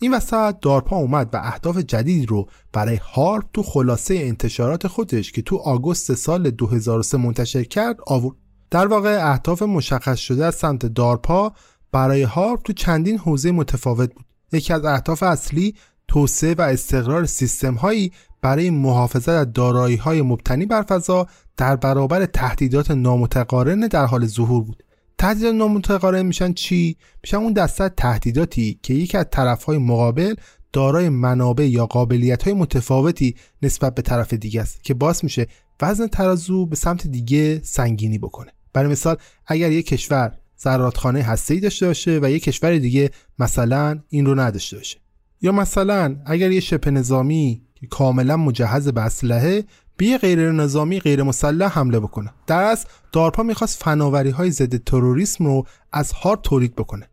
[0.00, 5.42] این وسط دارپا اومد و اهداف جدیدی رو برای هارپ تو خلاصه انتشارات خودش که
[5.42, 8.36] تو آگوست سال 2003 منتشر کرد آورد.
[8.70, 11.52] در واقع اهداف مشخص شده از سمت دارپا
[11.92, 14.24] برای هارپ تو چندین حوزه متفاوت بود.
[14.52, 15.74] یکی از اهداف اصلی
[16.08, 18.12] توسعه و استقرار سیستم هایی
[18.42, 24.62] برای محافظت از دارایی های مبتنی بر فضا در برابر تهدیدات نامتقارن در حال ظهور
[24.62, 24.82] بود.
[25.18, 30.34] تهدیدات نامتقارن میشن چی؟ میشن اون دسته تهدیداتی که یکی از طرفهای مقابل
[30.72, 35.46] دارای منابع یا قابلیت های متفاوتی نسبت به طرف دیگه است که باعث میشه
[35.82, 38.57] وزن ترازو به سمت دیگه سنگینی بکنه.
[38.78, 39.16] برای مثال
[39.46, 44.76] اگر یک کشور زراتخانه هسته‌ای داشته باشه و یک کشور دیگه مثلا این رو نداشته
[44.76, 44.98] باشه.
[45.42, 49.64] یا مثلا اگر یه شبه نظامی که کاملا مجهز به اسلحه
[49.96, 52.30] به یه غیر نظامی غیر مسلح حمله بکنه.
[52.46, 57.08] در اصل دارپا می‌خواست فناوری های ضد تروریسم رو از هارد تولید بکنه.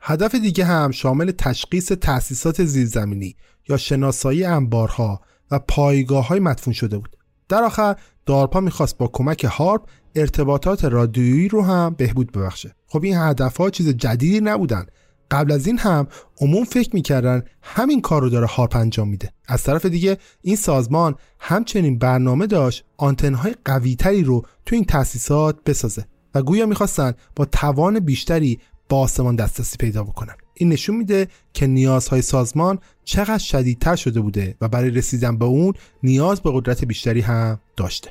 [0.00, 3.36] هدف دیگه هم شامل تشخیص تأسیسات زیرزمینی
[3.68, 7.16] یا شناسایی انبارها و پایگاه های مدفون شده بود.
[7.48, 7.96] در آخر
[8.30, 9.82] دارپا می‌خواست با کمک هارپ
[10.14, 12.74] ارتباطات رادیویی رو هم بهبود ببخشه.
[12.86, 14.86] خب این هدف ها چیز جدیدی نبودن.
[15.30, 16.06] قبل از این هم
[16.40, 19.32] عموم فکر می‌کردن همین کار رو داره هارپ انجام میده.
[19.48, 26.04] از طرف دیگه این سازمان همچنین برنامه داشت آنتنهای قویتری رو تو این تأسیسات بسازه
[26.34, 30.34] و گویا می‌خواستن با توان بیشتری با آسمان دسترسی پیدا بکنن.
[30.54, 35.74] این نشون میده که نیازهای سازمان چقدر شدیدتر شده بوده و برای رسیدن به اون
[36.02, 38.10] نیاز به قدرت بیشتری هم داشته.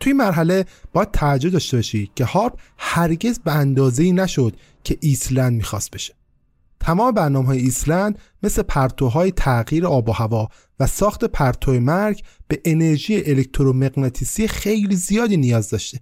[0.00, 5.90] توی مرحله باید توجه داشته باشی که هارپ هرگز به اندازه‌ای نشد که ایسلند می‌خواست
[5.90, 6.14] بشه.
[6.80, 10.48] تمام برنامه های ایسلند مثل پرتوهای تغییر آب و هوا
[10.80, 16.00] و ساخت پرتو مرگ به انرژی الکترومغناطیسی خیلی زیادی نیاز داشته.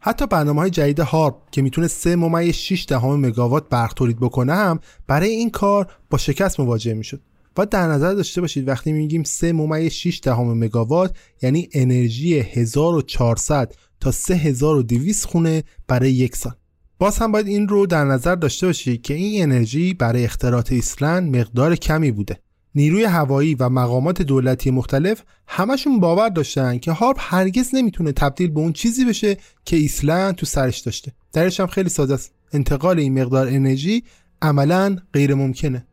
[0.00, 4.54] حتی برنامه های جدید هارپ که می‌تونه 3 ممیز 6 دهم مگاوات برق تولید بکنه
[4.54, 7.20] هم برای این کار با شکست مواجه می‌شد.
[7.56, 13.74] و در نظر داشته باشید وقتی میگیم 3 ممیز 6 دهم مگاوات یعنی انرژی 1400
[14.00, 16.52] تا 3200 خونه برای یک سال.
[16.98, 21.36] باز هم باید این رو در نظر داشته باشی که این انرژی برای اختراعات ایسلند
[21.36, 22.38] مقدار کمی بوده.
[22.74, 28.60] نیروی هوایی و مقامات دولتی مختلف همشون باور داشتن که هارپ هرگز نمی‌تونه تبدیل به
[28.60, 31.12] اون چیزی بشه که ایسلند تو سرش داشته.
[31.32, 32.32] درش هم خیلی ساده است.
[32.52, 34.02] انتقال این مقدار انرژی
[34.42, 35.86] عملا غیر ممکنه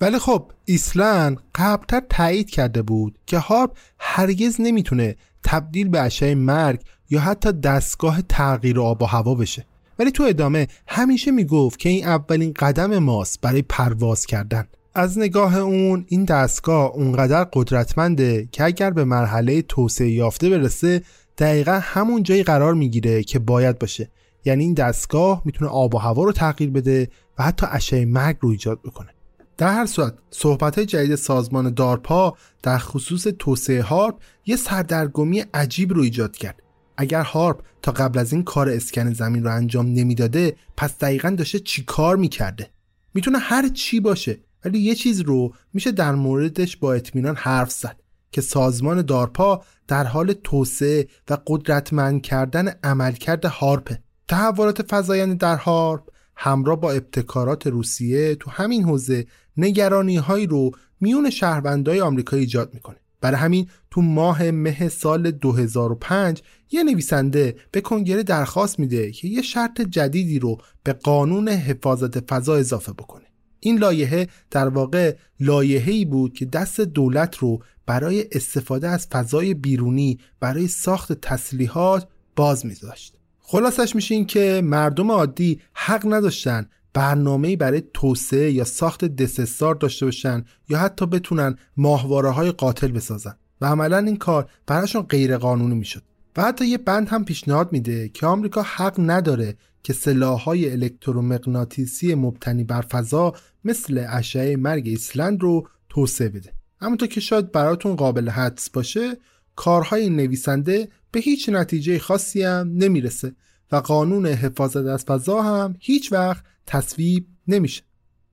[0.00, 6.80] ولی خب ایسلند قبلتر تایید کرده بود که هارپ هرگز نمی‌تونه تبدیل به اشعه مرگ
[7.10, 9.66] یا حتی دستگاه تغییر آب و هوا بشه.
[9.98, 14.66] ولی تو ادامه همیشه می‌گفت که این اولین قدم ماست برای پرواز کردن.
[14.94, 21.02] از نگاه اون این دستگاه اونقدر قدرتمنده که اگر به مرحله توسعه یافته برسه
[21.38, 24.10] دقیقا همون جایی قرار می‌گیره که باید باشه.
[24.44, 28.48] یعنی این دستگاه می‌تونه آب و هوا رو تغییر بده و حتی اشعه مرگ رو
[28.48, 29.15] ایجاد بکنه.
[29.58, 36.02] در هر صورت صحبت جدید سازمان دارپا در خصوص توسعه هارپ یه سردرگمی عجیب رو
[36.02, 36.62] ایجاد کرد.
[36.96, 41.58] اگر هارپ تا قبل از این کار اسکن زمین رو انجام نمی‌داده پس دقیقا داشته
[41.58, 42.70] چی کار می‌کرده؟
[43.14, 48.00] می‌تونه هر چی باشه ولی یه چیز رو میشه در موردش با اطمینان حرف زد
[48.32, 53.94] که سازمان دارپا در حال توسعه و قدرتمند کردن عملکرد هارپ
[54.28, 59.26] تحولات فزاینده در هارپ همراه با ابتکارات روسیه تو همین حوزه
[59.56, 60.70] نگرانی هایی رو
[61.00, 62.96] میون شهروندهای آمریکا ایجاد می‌کنه.
[63.20, 69.42] برای همین تو ماه مه سال 2005 یه نویسنده به کنگره درخواست میده که یه
[69.42, 73.24] شرط جدیدی رو به قانون حفاظت فضا اضافه بکنه.
[73.60, 80.18] این لایحه در واقع لایحه‌ای بود که دست دولت رو برای استفاده از فضای بیرونی
[80.40, 83.15] برای ساخت تسلیحات باز میذاشت.
[83.48, 90.06] خلاصش میشه این که مردم عادی حق نداشتن برنامه‌ای برای توسعه یا ساخت دسستار داشته
[90.06, 93.36] باشن یا حتی بتونن ماهواره های قاتل بسازن.
[93.60, 96.02] و عملا این کار براشون غیر قانونی می‌شد.
[96.36, 102.64] و حتی یه بند هم پیشنهاد میده که آمریکا حق نداره که سلاحهای الکترومغناطیسی مبتنی
[102.64, 103.34] بر فضا
[103.64, 106.52] مثل اشعه مرگ ایسلند رو توسعه بده.
[106.80, 109.16] همونطور که شاید براتون قابل حدس باشه
[109.56, 113.34] کارهای نویسنده به هیچ نتیجه خاصی هم نمی‌رسه
[113.72, 117.82] و قانون حفاظت از فضا هم هیچ وقت تصویب نمیشه.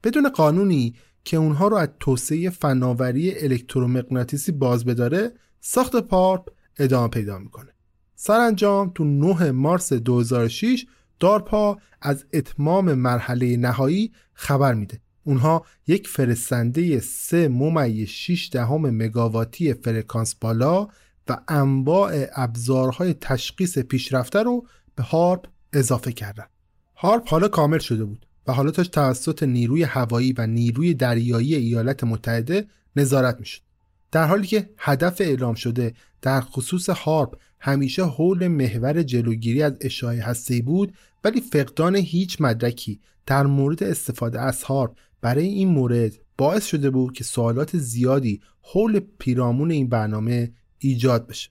[0.03, 7.39] بدون قانونی که اونها رو از توسعه فناوری الکترومغناطیسی باز بداره ساخت پارپ ادامه پیدا
[7.39, 7.71] می‌کنه.
[8.15, 10.85] سرانجام تو 9 مارس 2006
[11.19, 14.99] دارپا از اتمام مرحله نهایی خبر میده.
[15.23, 20.87] اونها یک فرستنده 3 ممیز 6 دهم مگاواتی فرکانس بالا
[21.27, 26.45] و انواع ابزارهای تشخیص پیشرفته رو به هارپ اضافه کردن.
[26.95, 32.03] هارپ حالا کامل شده بود و حالا تاش توسط نیروی هوایی و نیروی دریایی ایالات
[32.03, 33.61] متحده نظارت می‌شد.
[34.11, 40.15] در حالی که هدف اعلام شده در خصوص هارپ همیشه حول محور جلوگیری از اشعاع
[40.15, 40.93] هسته‌ای بود
[41.23, 47.13] ولی فقدان هیچ مدرکی در مورد استفاده از هارپ برای این مورد باعث شده بود
[47.13, 50.51] که سوالات زیادی حول پیرامون این برنامه
[50.83, 51.49] ایجاد بشه.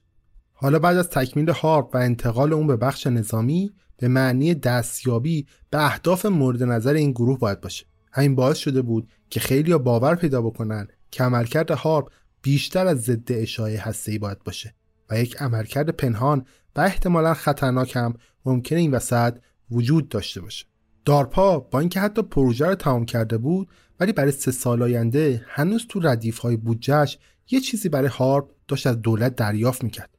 [0.53, 5.85] حالا بعد از تکمیل هارپ و انتقال اون به بخش نظامی به معنی دستیابی به
[5.85, 7.85] اهداف مورد نظر این گروه باید باشه.
[8.11, 12.11] همین باعث شده بود که خیلی باور پیدا بکنن که عملکرد هارپ
[12.41, 14.75] بیشتر از ضد اشعاع هسته‌ای باید باشه
[15.09, 18.13] و یک عملکرد پنهان و احتمالا خطرناک هم
[18.45, 19.37] ممکنه این وسط
[19.71, 20.65] وجود داشته باشه.
[21.05, 23.67] دارپا با اینکه حتی پروژه رو تمام کرده بود
[23.99, 27.17] ولی برای سه سال آینده هنوز تو ردیف های بودجهش
[27.51, 30.09] یه چیزی برای هارپ داشت از دولت دریافت می‌کرد.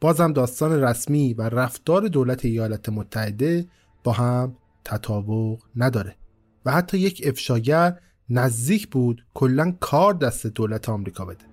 [0.00, 3.66] بازم داستان رسمی و رفتار دولت ایالات متحده
[4.04, 6.16] با هم تطابق نداره
[6.64, 7.98] و حتی یک افشاگر
[8.30, 11.51] نزدیک بود کلا کار دست دولت آمریکا بده.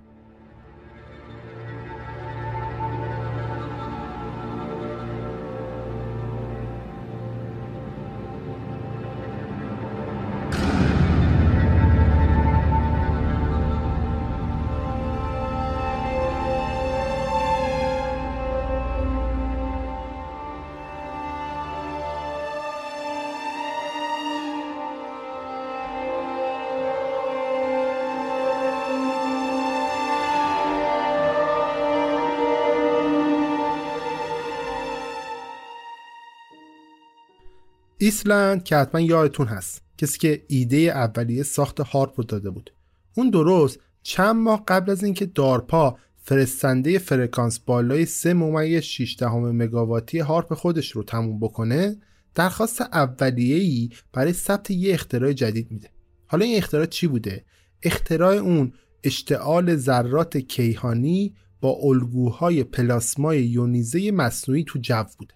[38.09, 42.73] ایسلند که حتما یادتون هست کسی که ایده اولیه ساخت هارپ رو داده بود.
[43.15, 49.55] اون درست چند ماه قبل از اینکه دارپا فرستنده فرکانس بالای 3 ممیز 6 دهم
[49.55, 51.97] مگاواتی هارپ خودش رو تموم بکنه
[52.35, 55.89] درخواست اولیه‌ای برای ثبت یه اختراع جدید میده.
[56.27, 57.45] حالا این اختراع چی بوده؟
[57.83, 65.33] اختراع اون اشتعال ذرات کیهانی با الگوهای پلاسمای یونیزه مصنوعی تو جو بوده.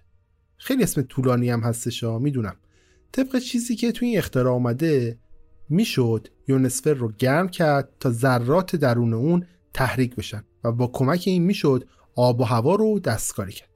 [0.56, 2.56] خیلی اسم طولانی هم هستش ها می‌دونم.
[3.14, 5.18] طبق چیزی که تو این اختراع آمده
[5.68, 11.42] می‌شد یونسفر رو گرم کرد تا ذرات درون اون تحریک بشن و با کمک این
[11.42, 13.68] می‌شد آب و هوا رو دستکاری کرد.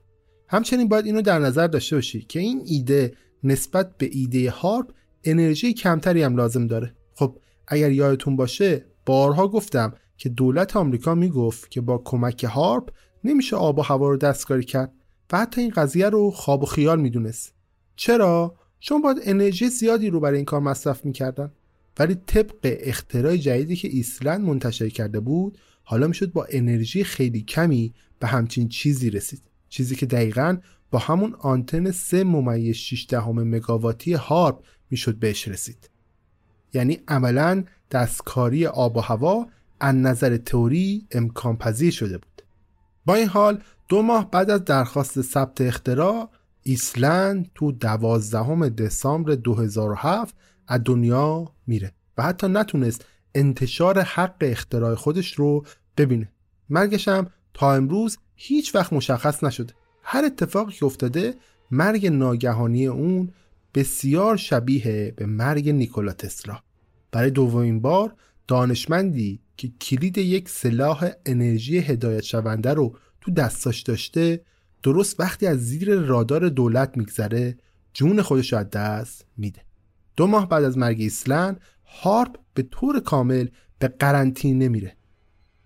[0.49, 3.15] همچنین باید اینو در نظر داشته باشی که این ایده
[3.45, 4.93] نسبت به ایده هارپ
[5.25, 6.95] انرژی کمتری هم لازم داره.
[7.15, 12.91] خب اگر یادتون باشه بارها گفتم که دولت آمریکا می‌گفت که با کمک هارپ
[13.25, 14.93] نمیشه آب و هوا رو دستکاری کرد
[15.33, 17.55] و حتی این قضیه رو خواب و خیال می‌دونست.
[17.97, 21.53] چرا؟ چون باید انرژی زیادی رو برای این کار مصرف می‌کردن.
[21.99, 27.95] ولی طبق اختراع جدیدی که ایسلند منتشر کرده بود حالا می‌شد با انرژی خیلی کمی
[28.19, 29.43] به همچین چیزی رسید.
[29.69, 30.59] چیزی که دقیقا
[30.91, 35.91] با همون آنتن 3 ممیز 6 دهم مگاواتی هارپ می‌شد بهش رسید.
[36.75, 39.47] یعنی عملا دستکاری آب و هوا
[39.81, 42.43] از نظر تئوری امکان پذیر شده بود.
[43.07, 46.31] با این حال دو ماه بعد از درخواست ثبت اختراع
[46.69, 50.35] ایسلند تو دوازدهم دسامبر 2007
[50.67, 53.05] از دنیا میره و حتی نتونست
[53.35, 55.65] انتشار حق اختراع خودش رو
[55.97, 56.33] ببینه.
[56.71, 59.75] مرگش هم تا امروز هیچ وقت مشخص نشده.
[60.03, 61.35] هر اتفاقی که افتاده
[61.71, 63.33] مرگ ناگهانی اون
[63.75, 66.59] بسیار شبیه به مرگ نیکولا تسلا.
[67.13, 68.15] برای دومین بار
[68.49, 74.41] دانشمندی که کلید یک سلاح انرژی هدایت شونده رو تو دستاش داشته
[74.83, 77.57] درست وقتی از زیر رادار دولت میگذره
[77.93, 79.61] جون خودش از دست میده.
[80.17, 81.61] دو ماه بعد از مرگ ایسلند
[82.03, 83.49] هارپ به طور کامل
[83.79, 84.97] به قرنطینه نمیره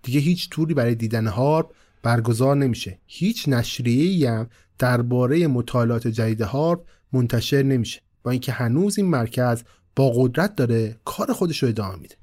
[0.03, 2.99] دیگه هیچ توری برای دیدن هارپ برگزار نمیشه.
[3.07, 4.49] هیچ نشریه هم
[4.79, 8.01] درباره مطالعات جدید هارپ منتشر نمیشه.
[8.23, 9.63] با اینکه هنوز این مرکز
[9.95, 12.15] با قدرت داره کار خودش رو ادامه میده.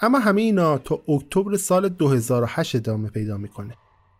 [0.00, 3.74] اما همه اینا تا اکتبر سال 2008 ادامه پیدا می‌کنه.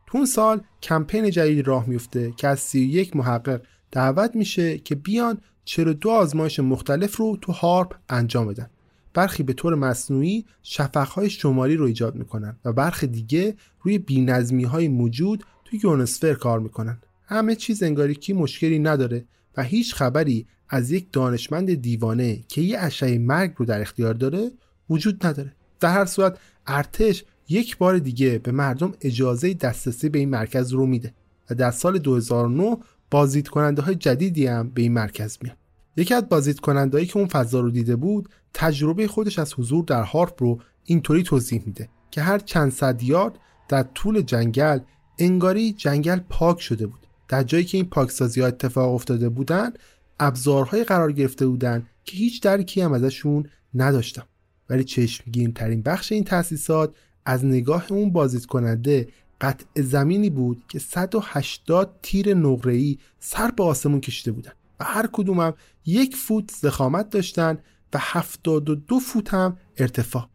[0.06, 5.38] تو اون سال کمپین جدید راه میفته که از 31 محقق دعوت میشه که بیان
[5.64, 8.70] 42 آزمایش مختلف رو تو هارپ انجام بدن.
[9.14, 14.88] برخی به طور مصنوعی شفقهای شماری رو ایجاد می‌کنن و برخی دیگه روی بینظمی های
[14.88, 16.98] موجود تو یونسفر کار می‌کنن.
[17.24, 19.24] همه چیز انگاری که مشکلی نداره
[19.56, 24.50] و هیچ خبری از یک دانشمند دیوانه که یه اشعه مرگ رو در اختیار داره
[24.90, 25.52] وجود نداره.
[25.80, 30.86] در هر صورت ارتش یک بار دیگه به مردم اجازه دسترسی به این مرکز رو
[30.86, 31.14] میده
[31.50, 32.76] و در سال 2009
[33.10, 35.56] بازدید کننده های جدیدی هم به این مرکز میان
[35.96, 40.02] یکی از بازدید کننده که اون فضا رو دیده بود تجربه خودش از حضور در
[40.02, 43.38] هارپ رو اینطوری توضیح میده که هر چند صد یارد
[43.68, 44.78] در طول جنگل
[45.18, 47.06] انگاری جنگل پاک شده بود.
[47.28, 49.72] در جایی که این پاکسازی ها اتفاق افتاده بودن
[50.20, 54.26] ابزارهای قرار گرفته بودن که هیچ درکی هم ازشون نداشتم.
[54.70, 56.94] ولی چشمگیر ترین بخش این تأسیسات
[57.26, 59.08] از نگاه اون بازدید کننده
[59.40, 65.54] قطع زمینی بود که 180 تیر نقره‌ای سر به آسمون کشیده بودن و هر کدومم
[65.86, 67.58] یک فوت زخامت داشتن
[67.94, 70.28] و 72 فوت هم ارتفاع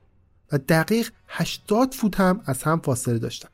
[0.51, 3.49] و دقیق 80 فوت هم از هم فاصله داشتن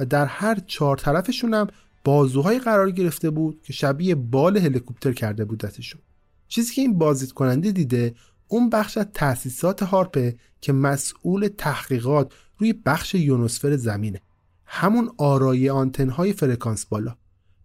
[0.00, 1.66] و در هر چهار طرفشون هم
[2.04, 6.00] بازوهای قرار گرفته بود که شبیه بال هلیکوپتر کرده بودتشون
[6.48, 8.14] چیزی که این بازدید کننده دیده
[8.52, 14.20] اون بخش از تأسیسات هارپه که مسئول تحقیقات روی بخش یونوسفر زمینه.
[14.66, 17.16] همون آرای آنتنهای فرکانس بالا.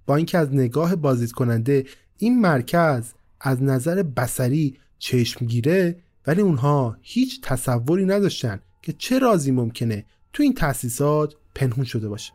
[0.06, 1.86] با اینکه از نگاه بازدید کننده
[2.18, 10.06] این مرکز از نظر بسری چشمگیره ولی اونها هیچ تصوری نداشتن که چه رازی ممکنه
[10.34, 12.34] تو این تأسیسات پنهون شده باشه.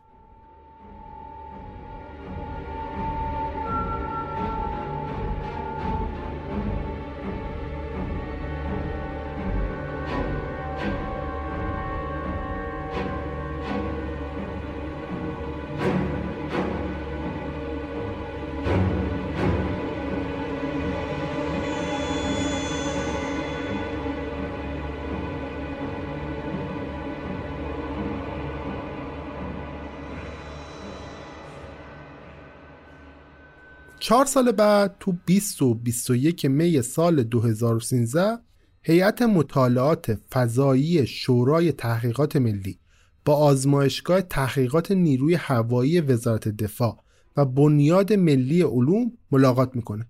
[34.03, 38.37] چهار سال بعد تو 20 و 21 می سال 2013
[38.81, 42.79] هیئت مطالعات فضایی شورای تحقیقات ملی
[43.25, 47.03] با آزمایشگاه تحقیقات نیروی هوایی وزارت دفاع
[47.37, 50.07] و بنیاد ملی علوم ملاقات می‌کنه.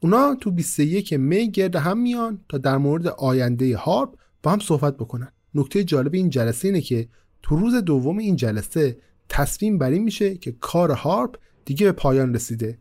[0.00, 4.96] اونا تو 21 می گرد هم میان تا در مورد آینده هارپ با هم صحبت
[4.96, 5.32] بکنن.
[5.54, 7.08] نکته جالب این جلسه اینه که
[7.42, 8.96] تو روز دوم این جلسه
[9.28, 12.78] تصمیم بر این میشه که کار هارپ دیگه به پایان رسیده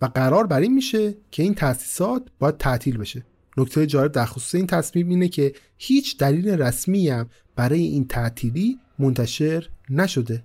[0.00, 3.24] و قرار بر این میشه که این تأسیسات باید تعطیل بشه.
[3.56, 8.78] نکته جالب در خصوص این تصمیم اینه که هیچ دلیل رسمی هم برای این تعطیلی
[8.98, 10.44] منتشر نشده.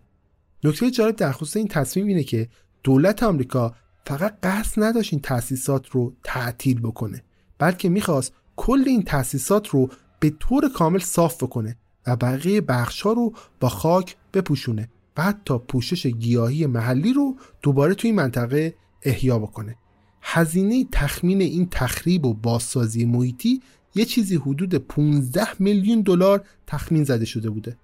[0.63, 2.49] نکته جالب در خصوص این تصمیم اینه که
[2.83, 3.75] دولت آمریکا
[4.05, 7.23] فقط قصد نداشت این تأسیسات رو تعطیل بکنه
[7.59, 9.89] بلکه می‌خواست کل این تأسیسات رو
[10.19, 11.77] به طور کامل صاف بکنه
[12.07, 17.93] و بقیه بخش ها رو با خاک بپوشونه و حتی پوشش گیاهی محلی رو دوباره
[17.93, 18.73] توی منطقه
[19.03, 19.75] احیا بکنه.
[20.21, 23.61] هزینه تخمین این تخریب و بازسازی محیطی
[23.95, 27.77] یه چیزی حدود 15 میلیون دلار تخمین زده شده بوده.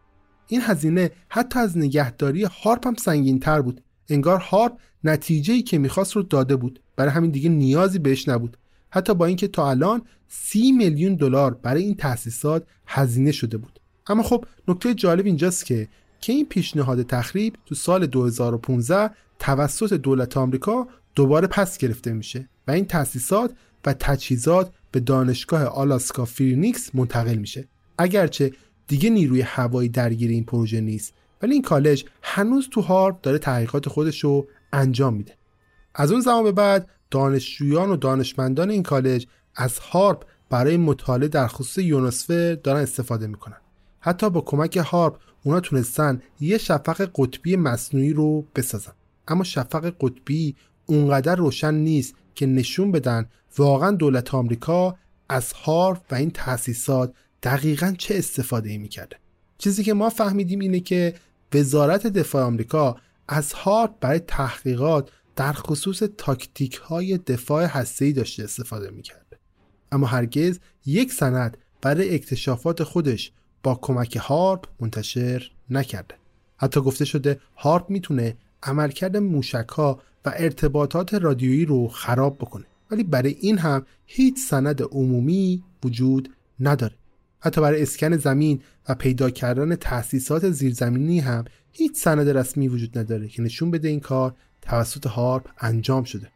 [0.48, 3.82] این هزینه حتی از نگهداری هارپ هم سنگین تر بود.
[4.10, 6.80] انگار هارپ نتیجه ای که می‌خواست رو داده بود.
[6.96, 8.58] برای همین دیگه نیازی بهش نبود.
[8.90, 13.80] حتی با اینکه تا الان سی میلیون دلار برای این تأسیسات هزینه شده بود.
[14.08, 15.88] اما خب نکته جالب اینجاست که
[16.22, 19.10] که این پیشنهاد تخریب تو سال 2015
[19.40, 20.88] توسط دولت آمریکا
[21.18, 23.52] دوباره پس گرفته میشه و این تأسیسات
[23.86, 27.68] و تجهیزات به دانشگاه آلاسکا فیربنکس منتقل میشه.
[27.98, 28.52] اگرچه
[28.88, 33.90] دیگه نیروی هوایی درگیر این پروژه نیست ولی این کالج هنوز تو هارپ داره تحقیقات
[33.90, 35.34] خودش رو انجام میده.
[35.96, 41.48] از اون زمان به بعد دانشجویان و دانشمندان این کالج از هارپ برای مطالعه در
[41.48, 43.58] خصوص یونوسفر دارن استفاده می‌کنن.
[44.00, 48.94] حتی با کمک هارپ اونا تونستن یه شفق قطبی مصنوعی رو بسازن.
[49.28, 50.56] اما شفق قطبی
[50.88, 53.26] اونقدر روشن نیست که نشون بدن
[53.58, 54.98] واقعا دولت آمریکا
[55.30, 57.14] از هارپ و این تأسیسات
[57.44, 59.18] دقیقا چه استفاده ای می‌کرده.
[59.58, 61.14] چیزی که ما فهمیدیم اینه که
[61.54, 68.92] وزارت دفاع آمریکا از هارپ برای تحقیقات در خصوص تاکتیک های دفاع هسته‌ای داشته استفاده
[68.92, 69.38] می‌کرده.
[69.92, 73.32] اما هرگز یک سند برای اکتشافات خودش
[73.64, 76.16] با کمک هارپ منتشر نکرده.
[76.58, 82.66] حتی گفته شده هارپ می‌تونه عملکرد موشک ها و ارتباطات رادیویی رو خراب بکنه.
[82.92, 86.96] ولی برای این هم هیچ سند عمومی وجود نداره.
[87.40, 93.28] حتی برای اسکن زمین و پیدا کردن تأسیسات زیرزمینی هم هیچ سند رسمی وجود نداره
[93.28, 96.32] که نشون بده این کار توسط هارپ انجام شده.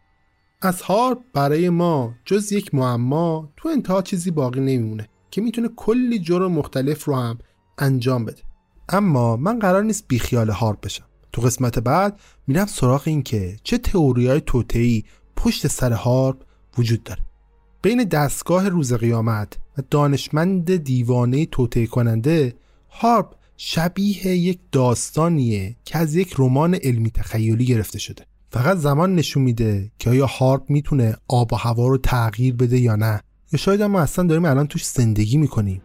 [0.61, 6.19] از هارپ برای ما جز یک معما تو انتها چیزی باقی نمیمونه که می‌تونه کلی
[6.19, 7.37] جرم مختلف رو هم
[7.77, 8.41] انجام بده.
[8.89, 11.05] اما من قرار نیست بیخیال هارپ بشم.
[11.33, 15.03] تو قسمت بعد میرم سراغ این که چه تئوری های توتعی
[15.35, 16.43] پشت سر هارپ
[16.77, 17.21] وجود داره.
[17.81, 22.55] بین دستگاه روز قیامت و دانشمند دیوانه توطعه کننده
[22.89, 28.25] هارپ شبیه یک داستانیه که از یک رمان علمی تخیلی گرفته شده.
[28.49, 32.95] فقط زمان نشون میده که آیا هارپ می‌تونه آب و هوا رو تغییر بده یا
[32.95, 33.21] نه.
[33.53, 35.81] یا شاید ما اصلا داریم الان توش زندگی می‌کنیم.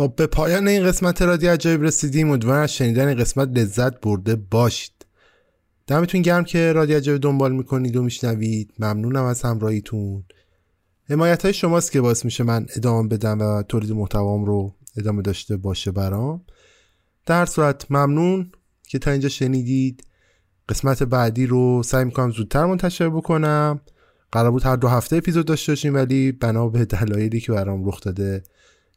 [0.00, 4.36] خب به پایان این قسمت رادیو عجایب رسیدیم امیدوارم از شنیدن این قسمت لذت برده
[4.36, 5.06] باشید.
[5.86, 8.72] دمتون گرم که رادیو عجایب دنبال می‌کنید و میشنوید.
[8.78, 10.24] ممنونم از همراهیتون.
[11.10, 15.56] حمایت های شماست که باعث میشه من ادامه بدم و تولید محتوام رو ادامه داشته
[15.56, 16.44] باشه برام.
[17.26, 18.52] در صورت ممنون
[18.88, 20.04] که تا اینجا شنیدید.
[20.68, 23.80] قسمت بعدی رو سعی می‌کنم زودتر منتشر بکنم.
[24.32, 28.00] قرار بود هر دو هفته اپیزود داشته باشیم ولی بنا به دلایلی که برام رخ
[28.00, 28.42] داده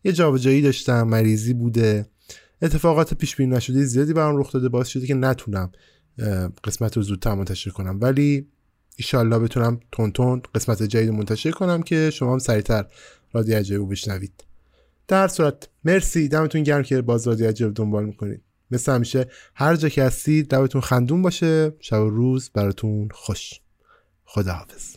[0.04, 2.06] یه جابجایی داشتم مریضی بوده.
[2.62, 5.72] اتفاقات پیش بینی نشده زیادی برام رخ داده باعث شده که نتونم
[6.64, 8.00] قسمت رو زودتر منتشر کنم.
[8.02, 8.48] ولی
[8.96, 12.86] ایشالله بتونم تون تون قسمت جدید منتشر کنم که شما هم سریعتر
[13.34, 14.44] رادیو عجب بشنوید.
[15.08, 16.28] در صورت مرسی.
[16.28, 18.42] دمتون گرم که باز رادیو عجب دنبال می‌کنید.
[18.72, 21.74] مثل همیشه هر جا که هستید لبتون خندون باشه.
[21.80, 23.60] شب و روز براتون خوش.
[24.26, 24.96] خداحافظ.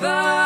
[0.00, 0.45] whisper.